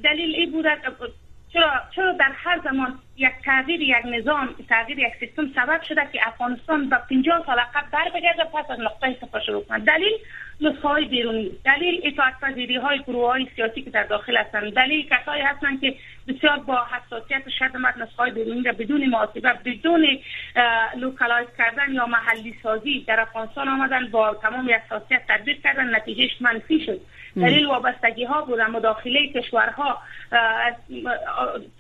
دلیل 0.05 0.35
این 0.35 0.53
بود 0.53 0.67
چرا 1.57 1.73
چرا 1.95 2.13
در 2.13 2.33
هر 2.35 2.61
زمان 2.65 2.99
یک 3.17 3.33
تغییر 3.45 3.81
یک 3.81 3.97
نظام 4.05 4.49
تغییر 4.69 4.99
یک 4.99 5.13
سیستم 5.21 5.49
سبب 5.55 5.83
شده 5.83 6.09
که 6.13 6.21
افغانستان 6.29 6.89
به 6.89 6.97
50 7.11 7.43
سال 7.47 7.57
قبل 7.75 7.91
بر 7.93 8.11
بگرده 8.15 8.45
پس 8.45 8.71
از 8.71 8.81
نقطه 8.81 9.17
صفر 9.21 9.41
شروع 9.41 9.65
کنه؟ 9.65 9.79
دلیل 9.79 10.13
نسخه 10.61 11.05
بیرونی. 11.05 11.51
دلیل 11.65 12.01
اطاعت 12.05 12.41
پذیری 12.41 12.77
های 12.77 12.99
گروه 12.99 13.31
های 13.31 13.47
سیاسی 13.57 13.83
که 13.83 13.91
در 13.91 14.03
داخل 14.03 14.37
هستند 14.37 14.73
دلیل 14.75 15.09
کسایی 15.09 15.43
هستند 15.43 15.81
که 15.81 15.95
بسیار 16.29 16.59
با 16.59 16.85
حساسیت 16.85 17.47
و 17.47 17.51
شدت 17.51 17.75
نسخه 17.75 18.17
های 18.17 18.31
بیرونی 18.31 18.63
را 18.63 18.73
بدون 18.73 19.07
محاسبه 19.07 19.53
بدون 19.65 20.19
localize 20.97 21.49
کردن 21.59 21.93
یا 21.93 22.07
محلی 22.07 22.55
سازی 22.63 23.05
در 23.07 23.21
افغانستان 23.21 23.69
آمدن 23.69 24.09
با 24.11 24.35
تمام 24.35 24.71
حساسیت 24.71 25.23
تدبیر 25.29 25.61
کردن 25.61 25.95
نتیجهش 25.95 26.31
منفی 26.41 26.87
شد. 26.87 27.01
دلیل 27.37 27.67
وابستگی 27.67 28.25
ها 28.25 28.43
بودن 28.43 28.67
مداخله 28.67 29.29
کشورها 29.29 29.99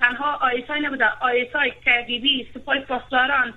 تنها 0.00 0.38
ISI 0.42 0.80
نبوده 0.80 1.04
ISI 1.20 1.72
KGB 1.84 2.48
سپاه 2.54 2.78
پاسداران 2.78 3.54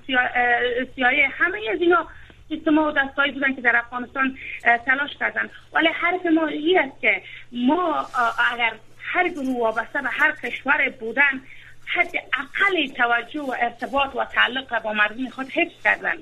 CIA 0.95 1.27
همه 1.27 1.59
از 1.73 1.81
اینا 1.81 2.07
سیستم 2.49 2.77
و 2.77 2.91
دستایی 2.91 3.31
بودن 3.31 3.55
که 3.55 3.61
در 3.61 3.75
افغانستان 3.75 4.37
تلاش 4.85 5.17
کردن. 5.19 5.49
ولی 5.73 5.87
حرف 5.87 6.25
ما 6.25 6.47
این 6.47 6.79
است 6.79 7.01
که 7.01 7.21
ما 7.51 8.07
اگر 8.53 8.71
هر 9.13 9.29
گروه 9.29 9.59
وابسته 9.59 10.01
به 10.01 10.09
هر 10.09 10.31
کشور 10.31 10.89
بودن 10.99 11.41
حد 11.95 12.11
اقل 12.33 12.87
توجه 12.87 13.41
و 13.41 13.55
ارتباط 13.59 14.15
و 14.15 14.25
تعلق 14.25 14.83
با 14.83 14.93
مردم 14.93 15.29
خود 15.29 15.49
حفظ 15.49 15.83
کردن. 15.83 16.13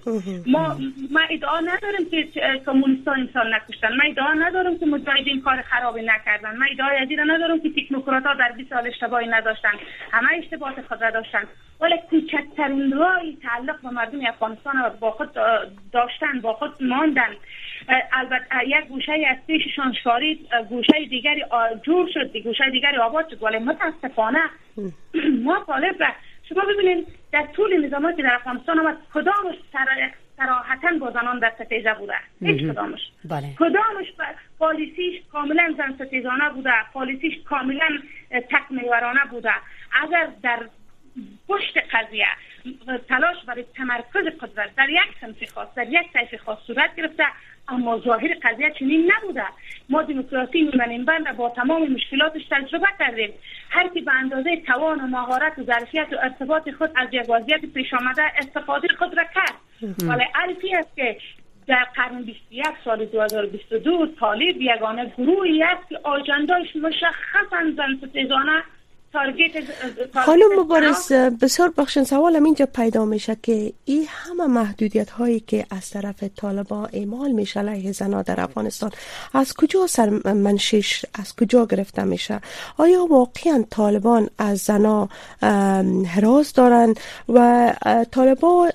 ما 0.45 0.77
ما 1.11 1.19
ادعا 1.29 1.59
نداریم 1.59 2.09
که 2.09 2.27
کمونیست 2.65 3.07
انسان 3.07 3.53
نکشتن. 3.53 3.95
ما 3.95 4.03
ادعا 4.09 4.33
نداریم 4.33 4.79
که 4.79 4.85
مجاهدین 4.85 5.41
کار 5.41 5.61
خرابی 5.61 6.01
نکردن. 6.01 6.57
ما 6.57 6.65
ادعا 6.71 6.87
از 6.87 7.07
ندارم 7.27 7.59
که 7.59 7.69
تکنوکرات 7.69 8.25
ها 8.25 8.33
در 8.33 8.51
20 8.51 8.69
سال 8.69 8.87
اشتباهی 8.87 9.27
نداشتن. 9.27 9.73
همه 10.11 10.27
اشتباهات 10.37 10.81
خود 10.87 11.01
را 11.01 11.11
داشتن. 11.11 11.43
ولی 11.81 11.95
کوچکترین 12.09 12.91
رای 12.91 13.37
تعلق 13.43 13.81
با 13.81 13.89
مردم 13.89 14.25
افغانستان 14.27 14.73
با 14.99 15.11
خود 15.11 15.29
داشتن 15.93 16.41
با 16.41 16.53
خود 16.53 16.83
ماندن. 16.83 17.35
البته 18.11 18.67
یک 18.67 18.87
گوشه 18.87 19.27
از 19.27 19.37
پیششان 19.47 19.93
شارید 20.03 20.49
گوشه 20.69 21.05
دیگری 21.09 21.43
جور 21.83 22.09
شد 22.13 22.37
گوشه 22.37 22.69
دیگری 22.71 22.97
آباد 22.97 23.29
شد. 23.29 23.43
ولی 23.43 23.59
متاسفانه 23.59 24.39
ما 25.43 25.63
طالب 25.67 26.03
را 26.03 26.07
شما 26.49 26.61
ببینید 26.61 27.07
در 27.31 27.47
طول 27.55 27.85
نظاماتی 27.85 28.21
در 28.21 28.35
افغانستان 28.35 28.79
آمد 28.79 28.97
کدامش 29.13 29.55
سراحتا 30.37 30.87
با 30.99 31.11
زنان 31.11 31.39
در 31.39 31.53
ستیزه 31.59 31.93
بوده؟ 31.93 32.13
هیچ 32.41 32.71
کدامش. 32.71 32.99
بله. 33.25 33.47
کدامش 33.59 34.13
پالیسیش 34.59 35.21
کاملا 35.31 35.75
زن 35.77 36.05
ستیزانه 36.05 36.49
بوده؟ 36.49 36.73
پالیسیش 36.93 37.33
کاملا 37.45 37.89
تک 38.31 38.67
بوده؟ 39.31 39.51
اگر 40.03 40.27
در 40.43 40.59
پشت 41.47 41.77
قضیه 41.91 42.27
تلاش 43.09 43.37
برای 43.47 43.65
تمرکز 43.75 44.39
قدرت 44.39 44.75
در 44.75 44.89
یک 44.89 45.17
سمت 45.21 45.51
خاص 45.51 45.67
در 45.75 45.87
یک 45.89 46.13
طیف 46.13 46.41
خاص 46.41 46.57
صورت 46.67 46.95
گرفته 46.95 47.23
اما 47.69 47.99
ظاهر 47.99 48.33
قضیه 48.43 48.71
چنین 48.79 49.11
نبوده. 49.15 49.43
ما 49.89 50.03
دموکراسی 50.03 50.61
نیمه 50.61 51.03
بند 51.03 51.37
با 51.37 51.49
تمام 51.49 51.91
مشکلاتش 51.91 52.41
تجربه 52.51 52.87
کردیم. 52.99 53.33
هر 53.69 53.87
کی 53.87 54.01
به 54.01 54.11
اندازه 54.13 54.61
توان 54.67 55.01
و 55.01 55.07
مهارت 55.07 55.59
و 55.59 55.63
ظرفیت 55.63 56.07
و 56.11 56.15
ارتباط 56.21 56.69
خود 56.69 56.89
از 56.95 57.07
یک 57.11 57.29
وضعیت 57.29 57.65
پیش 57.73 57.93
آمده 57.93 58.23
استفاده 58.37 58.87
خود 58.99 59.17
را 59.17 59.23
کرد. 59.23 59.55
ولی 60.07 60.25
عرفی 60.35 60.75
است 60.75 60.95
که 60.95 61.17
در 61.67 61.87
قرن 61.95 62.21
21 62.21 62.65
سال 62.85 63.05
2022 63.05 64.07
طالب 64.19 64.61
یگانه 64.61 65.13
گروهی 65.17 65.63
است 65.63 65.89
که 65.89 65.99
آجندهش 66.03 66.75
مشخصا 66.75 67.71
زن 67.77 68.07
ستیزانه 68.07 68.63
خانم 70.25 70.59
مبارز 70.59 71.11
بسیار 71.11 71.73
بخشن 71.77 72.03
سوالم 72.03 72.43
اینجا 72.43 72.65
پیدا 72.65 73.05
میشه 73.05 73.37
که 73.43 73.73
این 73.85 74.05
همه 74.07 74.47
محدودیت 74.47 75.09
هایی 75.09 75.39
که 75.39 75.65
از 75.69 75.89
طرف 75.89 76.23
طالبان 76.23 76.89
اعمال 76.93 77.31
میشه 77.31 77.59
علیه 77.59 77.91
زنا 77.91 78.21
در 78.21 78.41
افغانستان 78.41 78.91
از 79.33 79.53
کجا 79.53 79.87
سر 79.87 80.09
منشش 80.33 81.05
از 81.13 81.35
کجا 81.35 81.65
گرفته 81.65 82.03
میشه؟ 82.03 82.41
آیا 82.77 83.05
واقعا 83.05 83.63
طالبان 83.69 84.29
از 84.37 84.57
زنا 84.57 85.09
حراس 86.07 86.53
دارن؟ 86.53 86.93
و 87.29 87.73
طالبان 88.11 88.71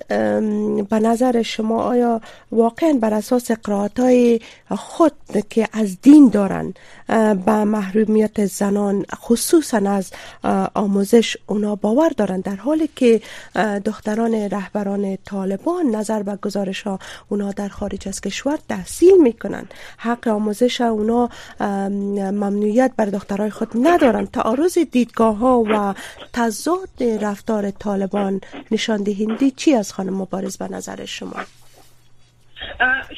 به 0.83 0.99
نظر 0.99 1.41
شما 1.41 1.83
آیا 1.83 2.21
واقعا 2.51 2.93
بر 2.93 3.13
اساس 3.13 3.51
قرائت 3.51 3.99
های 3.99 4.39
خود 4.69 5.13
که 5.49 5.67
از 5.73 6.01
دین 6.01 6.29
دارن 6.29 6.73
به 7.45 7.63
محرومیت 7.63 8.45
زنان 8.45 9.05
خصوصا 9.15 9.77
از 9.77 10.11
آموزش 10.73 11.37
اونا 11.47 11.75
باور 11.75 12.09
دارن 12.09 12.39
در 12.39 12.55
حالی 12.55 12.89
که 12.95 13.21
دختران 13.85 14.33
رهبران 14.33 15.17
طالبان 15.25 15.85
نظر 15.85 16.23
به 16.23 16.35
گزارش 16.35 16.81
ها 16.81 16.99
اونا 17.29 17.51
در 17.51 17.67
خارج 17.67 18.07
از 18.07 18.21
کشور 18.21 18.59
تحصیل 18.69 19.21
می‌کنن. 19.21 19.65
حق 19.97 20.27
آموزش 20.27 20.81
اونا 20.81 21.29
ممنوعیت 21.59 22.91
بر 22.97 23.05
دخترای 23.05 23.49
خود 23.49 23.69
ندارن. 23.75 24.25
تعارض 24.25 24.77
دیدگاه 24.77 25.37
ها 25.37 25.63
و 25.69 25.93
تضاد 26.33 27.03
رفتار 27.21 27.71
طالبان 27.71 28.41
نشان 28.71 29.03
دهنده 29.03 29.51
چی 29.51 29.73
از 29.73 29.93
خانم 29.93 30.13
مبارز 30.13 30.57
به 30.57 30.67
نظر 30.67 31.05
شما؟ 31.05 31.39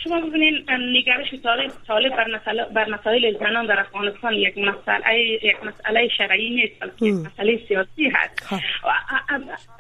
شما 0.04 0.22
ببینید 0.22 0.72
نگرش 0.72 1.34
طالب 1.44 1.72
طالب 1.88 2.16
بر 2.16 2.28
مسائل 2.36 2.64
بر 2.64 2.90
مسائل 2.90 3.38
زنان 3.40 3.66
در 3.66 3.80
افغانستان 3.80 4.34
یک 4.34 4.58
مسئله 4.58 5.20
یک 5.20 5.56
مسئله 5.64 6.08
شرعی 6.08 6.50
نیست 6.50 6.74
بلکه 6.80 7.06
یک 7.06 7.14
مسئله 7.14 7.60
سیاسی 7.68 8.10
هست. 8.10 8.44
خب. 8.44 8.60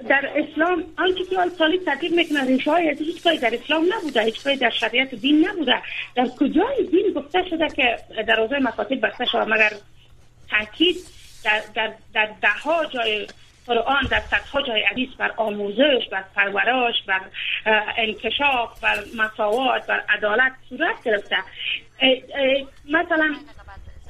در 0.10 0.30
اسلام 0.36 0.84
آنچه 0.98 1.24
که 1.24 1.36
طالب 1.58 1.82
تدبیر 1.86 2.12
می‌کنه 2.12 2.48
ریشه 2.48 2.72
های 2.72 2.96
هیچ 3.00 3.24
کاری 3.24 3.38
در 3.38 3.54
اسلام 3.54 3.86
نبوده 3.98 4.22
هیچ 4.22 4.44
کاری 4.44 4.58
در 4.58 4.70
شریعت 4.70 5.16
دین 5.16 5.48
نبوده. 5.48 5.82
در 6.16 6.28
کجای 6.40 6.88
دین 6.92 7.14
گفته 7.16 7.50
شده 7.50 7.68
که 7.70 7.98
در 8.24 8.36
روزه 8.36 8.60
مکاتب 8.60 9.02
بسته 9.02 9.26
شده 9.26 9.46
مگر 9.46 9.72
تاکید 10.50 10.96
در 11.44 11.62
در 11.76 11.94
در 12.14 12.30
ده 12.42 12.50
ها 12.64 12.86
جای 12.86 13.28
قرآن 13.68 14.04
در 14.12 14.20
صدها 14.20 14.62
جای 14.62 14.84
حدیث 14.84 15.10
بر 15.18 15.32
آموزش 15.38 16.08
بر 16.12 16.24
پرورش 16.36 17.04
بر 17.08 17.22
انکشاف 17.98 18.84
بر 18.84 18.98
مساوات 19.18 19.88
بر 19.88 20.04
عدالت 20.10 20.52
صورت 20.70 21.04
گرفته. 21.04 21.38
مثلا 22.90 23.36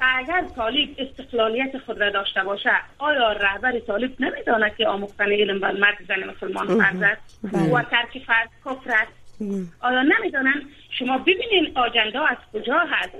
اگر 0.00 0.44
طالب 0.56 0.88
استقلالیت 0.98 1.78
خود 1.78 2.00
را 2.00 2.10
داشته 2.10 2.44
باشه 2.44 2.70
آیا 2.98 3.32
رهبر 3.32 3.78
طالب 3.78 4.20
نمی‌داند 4.20 4.76
که 4.76 4.86
آموختن 4.86 5.32
علم 5.32 5.60
بر 5.60 5.72
مرد 5.72 5.96
زن 6.08 6.24
مسلمان 6.24 6.66
فرض 6.66 7.02
است؟ 7.02 7.40
بله. 7.42 7.72
و 7.72 7.82
ترک 7.82 8.22
فرض 8.26 8.48
کفر 8.64 8.90
است؟ 8.90 9.42
آیا 9.80 10.02
نمی‌دانن 10.02 10.62
شما 10.98 11.18
ببینین 11.18 11.72
آجنده 11.74 12.30
از 12.30 12.36
کجا 12.52 12.78
هست؟ 12.78 13.14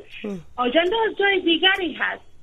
آجنده 0.57 0.97
از 1.09 1.17
جای 1.19 1.41
دیگری 1.41 1.93
هست. 1.93 2.36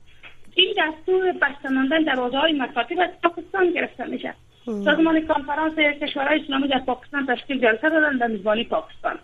این 0.56 0.74
دستور 0.78 1.32
بسته 1.32 1.70
ماندن 1.70 2.04
دروازه 2.04 2.38
های 2.38 2.54
مکاتب 2.54 3.00
از 3.00 3.10
پاکستان 3.24 3.72
گرفته 3.72 4.06
میشه. 4.06 4.34
سازمان 4.66 5.28
کنفرانس 5.28 5.76
کشورهای 5.76 6.42
اسلامی 6.42 6.68
در 6.68 6.80
پاکستان 6.80 7.26
تشکیل 7.26 7.62
جلسه 7.62 7.90
دادن 7.90 8.18
در 8.18 8.28
میزبانی 8.28 8.64
پاکستان. 8.64 9.20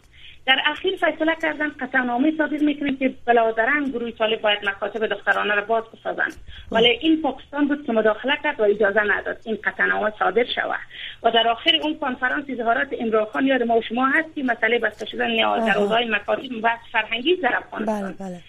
در 0.45 0.61
اخیر 0.65 0.91
فیصله 0.91 1.35
کردن 1.41 1.69
قطعنامه 1.69 2.33
صادر 2.37 2.57
می‌کنیم 2.57 2.97
که 2.97 3.13
بلادرن 3.25 3.83
گروه 3.83 4.11
طالب 4.11 4.41
باید 4.41 4.69
مکاتب 4.69 5.07
دخترانه 5.07 5.55
را 5.55 5.65
باز 5.65 5.83
بسازند 5.93 6.35
ولی 6.71 6.87
این 6.87 7.21
پاکستان 7.21 7.67
بود 7.67 7.85
که 7.85 7.91
مداخله 7.91 8.37
کرد 8.43 8.59
و 8.59 8.63
اجازه 8.63 9.01
نداد 9.01 9.37
این 9.45 9.57
قطعنامه 9.63 10.13
صادر 10.19 10.45
شود. 10.55 10.79
و 11.23 11.31
در 11.31 11.47
آخر 11.47 11.71
اون 11.83 11.97
کنفرانس 11.97 12.45
اظهارات 12.49 12.87
امرو 12.99 13.25
خان 13.25 13.45
یاد 13.45 13.63
ما 13.63 13.77
و 13.77 13.81
شما 13.81 14.07
هست 14.07 14.35
که 14.35 14.43
مسئله 14.43 14.79
بسته 14.79 15.05
شدن 15.05 15.35
دروازه 15.65 16.05
مکاتب 16.05 16.61
بحث 16.63 16.79
فرهنگی 16.91 17.35
در 17.35 17.55
افغانستان 17.55 18.01
بله 18.01 18.29
بله. 18.29 18.41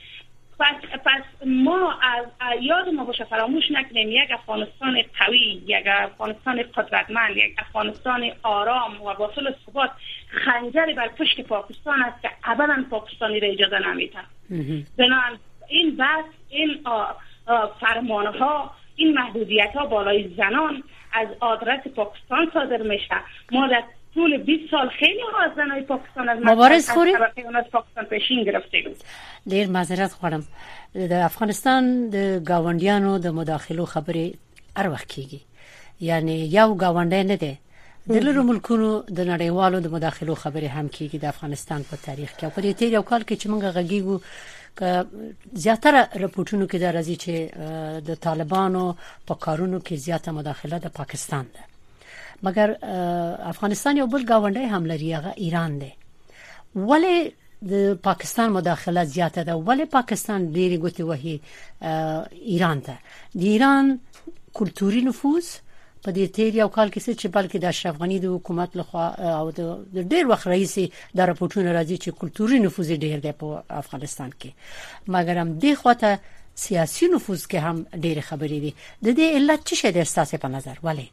پس, 0.61 1.01
پس 1.05 1.47
ما 1.47 1.99
از 2.03 2.27
یاد 2.63 2.89
ما 2.89 3.05
باشه 3.05 3.25
فراموش 3.25 3.65
نکنیم 3.71 4.09
یک 4.09 4.31
افغانستان 4.31 5.03
قوی 5.19 5.63
یک 5.67 5.87
افغانستان 5.87 6.63
قدرتمند 6.63 7.37
یک 7.37 7.55
افغانستان 7.59 8.31
آرام 8.43 9.03
و 9.03 9.15
باطل 9.15 9.53
ثبات 9.67 9.91
خنجری 10.29 10.95
بر 10.95 11.09
پشت 11.09 11.41
پاکستان 11.41 12.03
است 12.03 12.23
که 12.23 12.31
ابدا 12.45 12.85
پاکستانی 12.91 13.41
را 13.41 13.49
اجازه 13.49 13.79
نمیده 13.79 14.19
بنابراین 14.99 15.39
این 15.69 15.97
بس 15.97 16.25
این 16.49 16.85
فرمان 17.81 18.27
ها 18.27 18.75
این 18.97 19.15
محدودیت 19.15 19.73
ها 19.75 19.87
بالای 19.87 20.29
زنان 20.37 20.83
از 21.13 21.29
آدرس 21.41 21.87
پاکستان 21.87 22.51
صادر 22.55 22.83
میشه. 22.83 23.15
ما 23.53 23.67
در 23.67 23.83
طول 24.15 24.37
20 24.39 24.71
سال 24.71 24.89
خیلی 24.89 25.21
ها 25.33 25.45
از 25.45 25.51
زنای 25.57 25.83
پاکستان 25.83 26.29
از 26.29 26.39
مبارز 26.45 26.91
خوری؟ 26.91 27.15
از 27.15 27.65
پاکستان 27.73 28.05
پیشین 28.05 28.45
گرفته 28.45 28.83
بود 28.87 28.97
ډیر 29.49 29.67
معذرت 29.67 30.13
غواړم 30.21 30.43
د 30.95 31.13
افغانستان 31.13 32.11
د 32.11 32.45
گاونډیانو 32.51 33.19
د 33.19 33.27
مداخلو 33.27 33.87
خبرې 33.87 34.37
هر 34.77 34.89
وخت 34.89 35.09
کیږي 35.13 35.41
یعنی 36.01 36.37
یو 36.59 36.79
گاونډی 36.79 37.23
نه 37.33 37.37
دی 37.37 37.55
د 38.09 38.23
لرو 38.27 38.43
ملکونو 38.43 38.91
د 39.19 39.21
نړیوالو 39.33 39.81
د 39.87 39.93
مداخلو 39.95 40.35
خبرې 40.35 40.69
هم 40.77 40.89
کیږي 40.89 41.19
د 41.25 41.27
افغانستان 41.35 41.83
په 41.91 41.97
تاریخ 42.07 42.31
کې 42.39 42.55
په 42.55 42.61
دې 42.63 42.73
تیر 42.79 42.93
یو 42.93 43.03
کال 43.11 43.23
کې 43.23 43.35
چې 43.41 43.47
موږ 43.53 43.63
غږیږو 43.77 44.17
که 44.79 44.89
زیاتره 45.65 46.01
رپورټونو 46.25 46.65
کې 46.71 46.79
د 46.85 46.87
راځي 46.97 47.17
چې 47.25 47.35
د 48.09 48.21
طالبانو 48.27 48.85
په 49.27 49.35
کارونو 49.45 49.81
کې 49.87 49.95
زیاته 50.07 50.33
مداخله 50.39 50.79
د 50.87 50.97
پاکستان 51.01 51.45
ده 51.55 51.70
مګر 52.43 52.69
افغانستان 53.53 53.97
یو 53.97 54.07
بل 54.07 54.27
گاونډي 54.33 54.67
هم 54.75 54.87
لري 54.93 55.15
هغه 55.15 55.33
ایران 55.37 55.79
دی. 55.81 55.93
ولی 56.75 57.33
د 57.71 57.95
پاکستان 58.03 58.53
مداخله 58.53 59.05
زیاته 59.05 59.43
ده؟ 59.45 59.55
ولی 59.55 59.85
پاکستان 59.85 60.53
ډیری 60.53 60.79
ګوتې 60.79 61.01
وهي 61.01 61.41
ایران 62.53 62.81
ته؟ 62.81 62.95
د 63.35 63.43
ایران 63.55 63.99
کلتوري 64.55 65.03
نفوذ 65.09 65.51
په 66.05 66.13
دې 66.17 66.27
تیر 66.37 66.55
یو 66.57 66.69
کال 66.77 66.89
کې 66.91 67.01
چې 67.21 67.29
بلکې 67.37 67.57
د 67.61 67.65
اشرف 67.73 68.01
غنی 68.03 68.19
د 68.25 68.33
حکومت 68.35 68.77
لخوا 68.81 69.07
او 69.41 69.51
د 69.51 69.61
ډیر 70.13 70.27
وخت 70.33 70.47
رئیس 70.47 70.75
د 71.17 71.21
راپورټونو 71.31 71.69
راځي 71.77 71.97
چې 72.05 72.11
کلتوري 72.21 72.59
نفوذ 72.67 72.93
ډیر 73.07 73.19
دی 73.27 73.33
په 73.33 73.63
افغانستان 73.83 74.31
کې. 74.41 74.51
مګر 75.15 75.37
هم 75.43 75.59
د 75.65 75.75
خواته 75.81 76.19
سیاسي 76.67 77.09
نفوذ 77.15 77.47
کې 77.51 77.59
هم 77.67 77.77
ډیر 78.05 78.21
خبرې 78.29 78.59
دي. 78.65 78.73
د 79.05 79.09
دې 79.19 79.27
علت 79.37 79.61
څه 79.69 79.75
شي 79.81 79.91
د 79.93 79.99
احساس 80.05 80.35
په 80.45 80.49
نظر؟ 80.57 80.81
ولی 80.89 81.09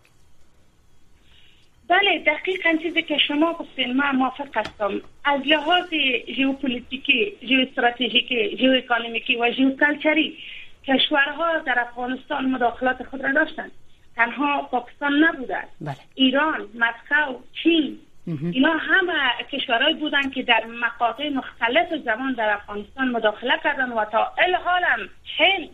بله 1.89 2.19
دقیقا 2.25 2.77
چیزی 2.81 3.01
که 3.01 3.17
شما 3.17 3.53
گفتین 3.53 3.93
من 3.93 4.15
موافق 4.15 4.57
هستم. 4.57 5.01
از 5.25 5.41
لحاظ 5.45 5.93
ژئوپلیتیکی 6.37 7.33
ژئواستراتژیکی 7.47 8.57
ژئواکونومیکی 8.57 9.35
و 9.35 9.51
ژئوکالچری 9.51 10.37
کشورها 10.87 11.57
در 11.57 11.79
افغانستان 11.79 12.45
مداخلات 12.45 13.03
خود 13.03 13.23
را 13.23 13.31
داشتند. 13.31 13.71
تنها 14.15 14.61
پاکستان 14.61 15.23
نبوده. 15.23 15.63
بله. 15.81 15.95
ایران 16.15 16.67
مسکو 16.75 17.39
چین 17.63 17.99
اینا 18.27 18.77
همه 18.77 19.13
کشورهایی 19.51 19.95
بودند 19.95 20.33
که 20.33 20.43
در 20.43 20.65
مقاطع 20.65 21.29
مختلف 21.29 21.87
زمان 22.05 22.33
در 22.33 22.53
افغانستان 22.53 23.07
مداخله 23.07 23.53
کردن 23.63 23.91
و 23.91 24.05
تا 24.05 24.31
الحالم 24.37 25.09
هند 25.37 25.69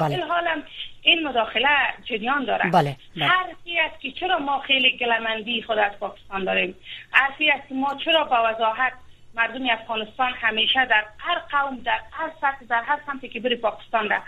بله. 0.00 0.24
حالم 0.24 0.62
این 1.02 1.28
مداخله 1.28 1.68
جریان 2.04 2.44
داره 2.44 2.70
بله. 2.70 2.96
بله. 3.16 3.26
حرفی 3.26 3.78
است 3.78 4.00
که 4.00 4.12
چرا 4.12 4.38
ما 4.38 4.60
خیلی 4.60 4.96
گلمندی 4.96 5.62
خود 5.62 5.78
از 5.78 5.92
پاکستان 6.00 6.44
داریم 6.44 6.74
حرفی 7.10 7.50
است 7.50 7.68
که 7.68 7.74
ما 7.74 7.94
چرا 8.04 8.24
با 8.24 8.36
وضاحت 8.44 8.92
مردم 9.34 9.70
افغانستان 9.70 10.32
همیشه 10.32 10.84
در 10.84 11.04
هر 11.18 11.38
قوم 11.38 11.76
در 11.84 12.00
هر 12.10 12.30
سطح 12.40 12.64
در 12.68 12.82
هر 12.82 12.98
سمتی 13.06 13.28
که 13.28 13.40
بری 13.40 13.56
پاکستان 13.56 14.08
ده 14.08 14.20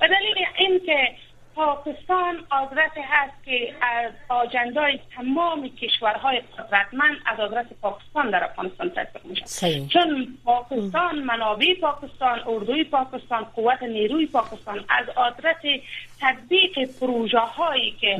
به 0.00 0.08
دلیل 0.08 0.46
اینکه 0.58 1.14
پاکستان 1.54 2.36
آدرس 2.50 2.90
هست 2.96 3.44
که 3.44 3.74
از 3.82 4.12
آجندای 4.28 5.00
تمام 5.16 5.68
کشورهای 5.68 6.40
قدرتمند 6.58 7.16
از 7.26 7.40
آدرس 7.40 7.66
پاکستان 7.82 8.30
در 8.30 8.44
افغانستان 8.44 8.90
تطبیق 8.90 9.24
میشه 9.26 9.86
چون 9.86 10.38
پاکستان 10.44 11.18
منابع 11.18 11.74
پاکستان 11.80 12.40
اردوی 12.46 12.84
پاکستان 12.84 13.44
قوت 13.44 13.82
نیروی 13.82 14.26
پاکستان 14.26 14.84
از 14.88 15.08
آدرس 15.16 15.56
تطبیق 16.20 16.98
پروژه 17.00 17.38
هایی 17.38 17.90
که 18.00 18.18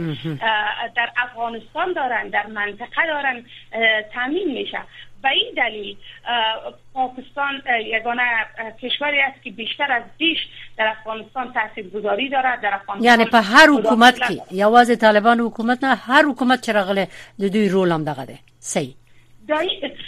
در 0.97 1.11
افغانستان 1.17 1.93
دارن 1.93 2.29
در 2.29 2.47
منطقه 2.47 3.07
دارن 3.07 3.45
تامین 4.15 4.53
میشه. 4.53 4.79
به 5.25 5.31
این 5.31 5.55
دلیل 5.57 5.97
پاکستان 6.95 7.63
یگانه 7.87 8.23
کشوری 8.83 9.21
است 9.21 9.43
که 9.43 9.51
بیشتر 9.51 9.93
از 9.93 10.03
بیش 10.19 10.39
در 10.79 10.87
افغانستان 10.99 11.55
گذاری 11.95 12.29
دارد 12.29 12.61
در 12.61 12.75
افغانستان 12.75 13.11
یعنی 13.11 13.25
په 13.25 13.41
هر 13.41 13.69
حکومت 13.69 14.19
کې 14.19 14.53
یوازې 14.53 14.97
طالبان 15.07 15.41
حکومت 15.41 15.85
نه 15.85 15.95
هر 15.95 16.23
حکومت 16.25 16.67
چې 16.67 16.69
راغله 16.69 17.09
د 17.41 17.53
دوی 17.53 17.69
رول 17.69 17.93
هم 17.93 18.05
دغه 18.05 18.25
دی. 18.27 18.39
صحیح. 18.59 18.95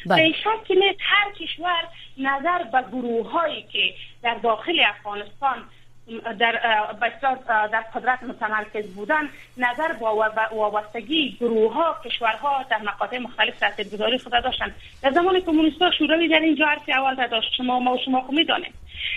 به 0.06 0.32
شک 0.44 0.70
نیست 0.70 1.00
هر 1.00 1.32
کشور 1.40 1.82
نظر 2.18 2.62
به 2.72 2.82
گروه 2.92 3.30
هایی 3.30 3.62
که 3.72 3.94
در 4.22 4.34
داخل 4.34 4.80
افغانستان 4.88 5.64
در 6.38 6.52
بسیار 7.02 7.38
در 7.46 7.80
قدرت 7.94 8.22
متمرکز 8.22 8.94
بودن 8.94 9.28
نظر 9.56 9.92
با 9.92 10.32
وابستگی 10.52 11.36
گروه 11.40 11.74
ها 11.74 11.96
کشورها 12.04 12.62
در 12.70 12.78
مقاطع 12.78 13.18
مختلف 13.18 13.58
تاثیرگذاری 13.58 14.18
خود 14.18 14.32
داشتن 14.32 14.74
در 15.02 15.10
زمان 15.10 15.40
کمونیست 15.40 15.82
ها 15.82 15.90
شوروی 15.90 16.28
در 16.28 16.40
اینجا 16.40 16.66
حرفی 16.66 16.92
اول 16.92 17.26
داشت 17.26 17.54
شما 17.56 17.80
ما 17.80 17.94
و 17.94 17.98
شما 18.04 18.20
خو 18.20 18.32
می‌دانیم 18.32 18.72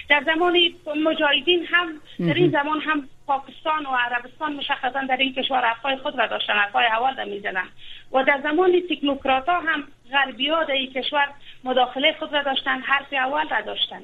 در 0.09 0.23
زمان 0.25 0.57
مجاهدین 1.03 1.65
هم 1.65 1.87
در 2.19 2.33
این 2.33 2.51
زمان 2.51 2.81
هم 2.81 3.09
پاکستان 3.27 3.85
و 3.85 3.89
عربستان 3.89 4.53
مشخصا 4.53 5.01
در 5.09 5.17
این 5.17 5.33
کشور 5.33 5.61
حرفای 5.61 5.97
خود 5.97 6.19
را 6.19 6.27
داشتن 6.27 6.53
حرفای 6.53 6.85
اول 6.85 7.15
را 7.17 7.25
می‌زدن. 7.25 7.65
و 8.11 8.23
در 8.23 8.39
زمان 8.43 8.81
تکنوکرات 8.89 9.49
ها 9.49 9.59
هم 9.59 9.83
غربی 10.11 10.49
ها 10.49 10.63
در 10.63 10.73
این 10.73 10.93
کشور 10.93 11.27
مداخله 11.63 12.15
خود 12.19 12.33
را 12.33 12.43
داشتن 12.43 12.79
حرف 12.79 13.13
اول 13.13 13.49
را 13.49 13.61
داشتن. 13.61 14.01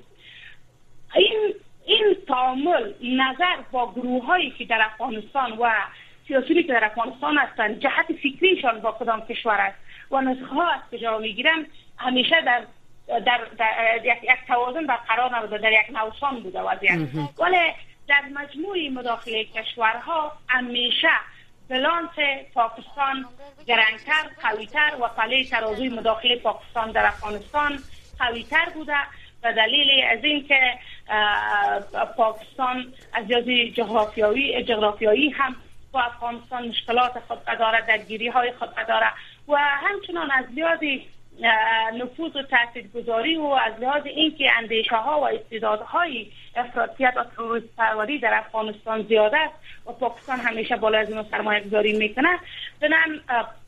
این 1.15 1.54
این 1.86 2.15
تعامل 2.28 2.93
نظر 3.02 3.56
با 3.71 3.91
گروه 3.91 4.26
هایی 4.26 4.52
که 4.52 4.65
در 4.65 4.82
افغانستان 4.82 5.52
و 5.52 5.71
سیاسیونی 6.28 6.63
که 6.63 6.74
در 6.74 6.86
افغانستان 6.86 7.38
هستند 7.38 7.80
جهت 7.80 8.06
فکریشان 8.24 8.80
با 8.80 8.91
کدام 8.91 9.21
کشور 9.21 9.62
است؟ 9.62 9.78
و 10.12 10.21
نسخه 10.21 10.56
ها 10.56 10.71
است 10.71 10.91
که 10.91 10.98
جا 10.98 11.17
می‌گیرن؟ 11.17 11.65
همیشه 11.98 12.41
در 12.45 12.62
در, 13.08 13.41
در 13.58 14.06
یک, 14.06 14.48
توازن 14.48 14.86
برقرار 14.88 15.38
نبوده 15.38 15.58
در 15.58 15.71
یک 15.71 15.98
نوسان 15.98 16.39
بوده 16.39 16.62
وضعیت. 16.62 17.00
ولی 17.39 17.58
در 18.08 18.21
مجموع 18.34 18.89
مداخله 18.89 19.43
کشورها 19.43 20.32
همیشه 20.48 21.10
بلانس 21.69 22.10
پاکستان 22.54 23.26
گرنگتر 23.65 24.30
قویتر 24.41 24.91
و 25.02 25.08
پله 25.08 25.43
ترازوی 25.43 25.89
مداخله 25.89 26.36
پاکستان 26.36 26.91
در 26.91 27.06
افغانستان 27.06 27.80
قوی 28.19 28.43
تر 28.43 28.69
بوده. 28.74 28.98
و 29.45 29.53
دلیل 29.53 30.03
از 30.12 30.23
اینکه 30.23 30.60
پاکستان 32.17 32.93
از 33.13 33.25
لحاظ 33.29 33.73
جغرافیایی 33.73 34.63
جغرافیایی 34.63 35.29
هم 35.29 35.55
با 35.91 36.01
افغانستان 36.01 36.67
مشکلات 36.67 37.19
خود 37.27 37.45
داره 37.60 37.86
درگیری 37.88 38.27
های 38.27 38.51
خود 38.51 38.69
داره 38.88 39.08
و 39.47 39.58
همچنان 39.58 40.31
از 40.31 40.45
لحاظ 40.55 40.79
نفوذ 41.93 42.36
و 42.36 42.43
تاثیرگذاری 42.43 43.36
و 43.36 43.45
از 43.45 43.73
لحاظ 43.79 44.05
اینکه 44.05 44.51
اندیشه 44.58 44.95
ها 44.95 45.19
و 45.19 45.27
استعدادهای 45.27 46.27
افراطیت 46.55 47.13
و 47.17 47.23
تروریست 47.36 47.75
پروری 47.77 48.19
در 48.19 48.34
افغانستان 48.34 49.03
زیاده 49.03 49.38
است 49.38 49.53
و 49.86 49.91
پاکستان 49.91 50.39
همیشه 50.39 50.75
بالا 50.75 50.97
از 50.97 51.10
این 51.10 51.23
سرمایه 51.31 51.60
گذاری 51.60 51.97
می‌کنه 51.97 52.39
بنام 52.81 53.21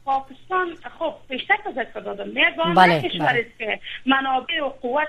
پاکستان 0.06 0.76
خب 1.00 1.14
پیشتر 1.30 1.56
از 1.66 2.04
دادم 2.04 2.28
میاد 2.28 2.56
با 2.56 2.64
بله، 2.64 3.02
کشور 3.02 3.26
بله. 3.26 3.40
است 3.40 3.58
که 3.60 3.80
منابع 4.06 4.64
و 4.64 4.70
قوت 4.70 5.08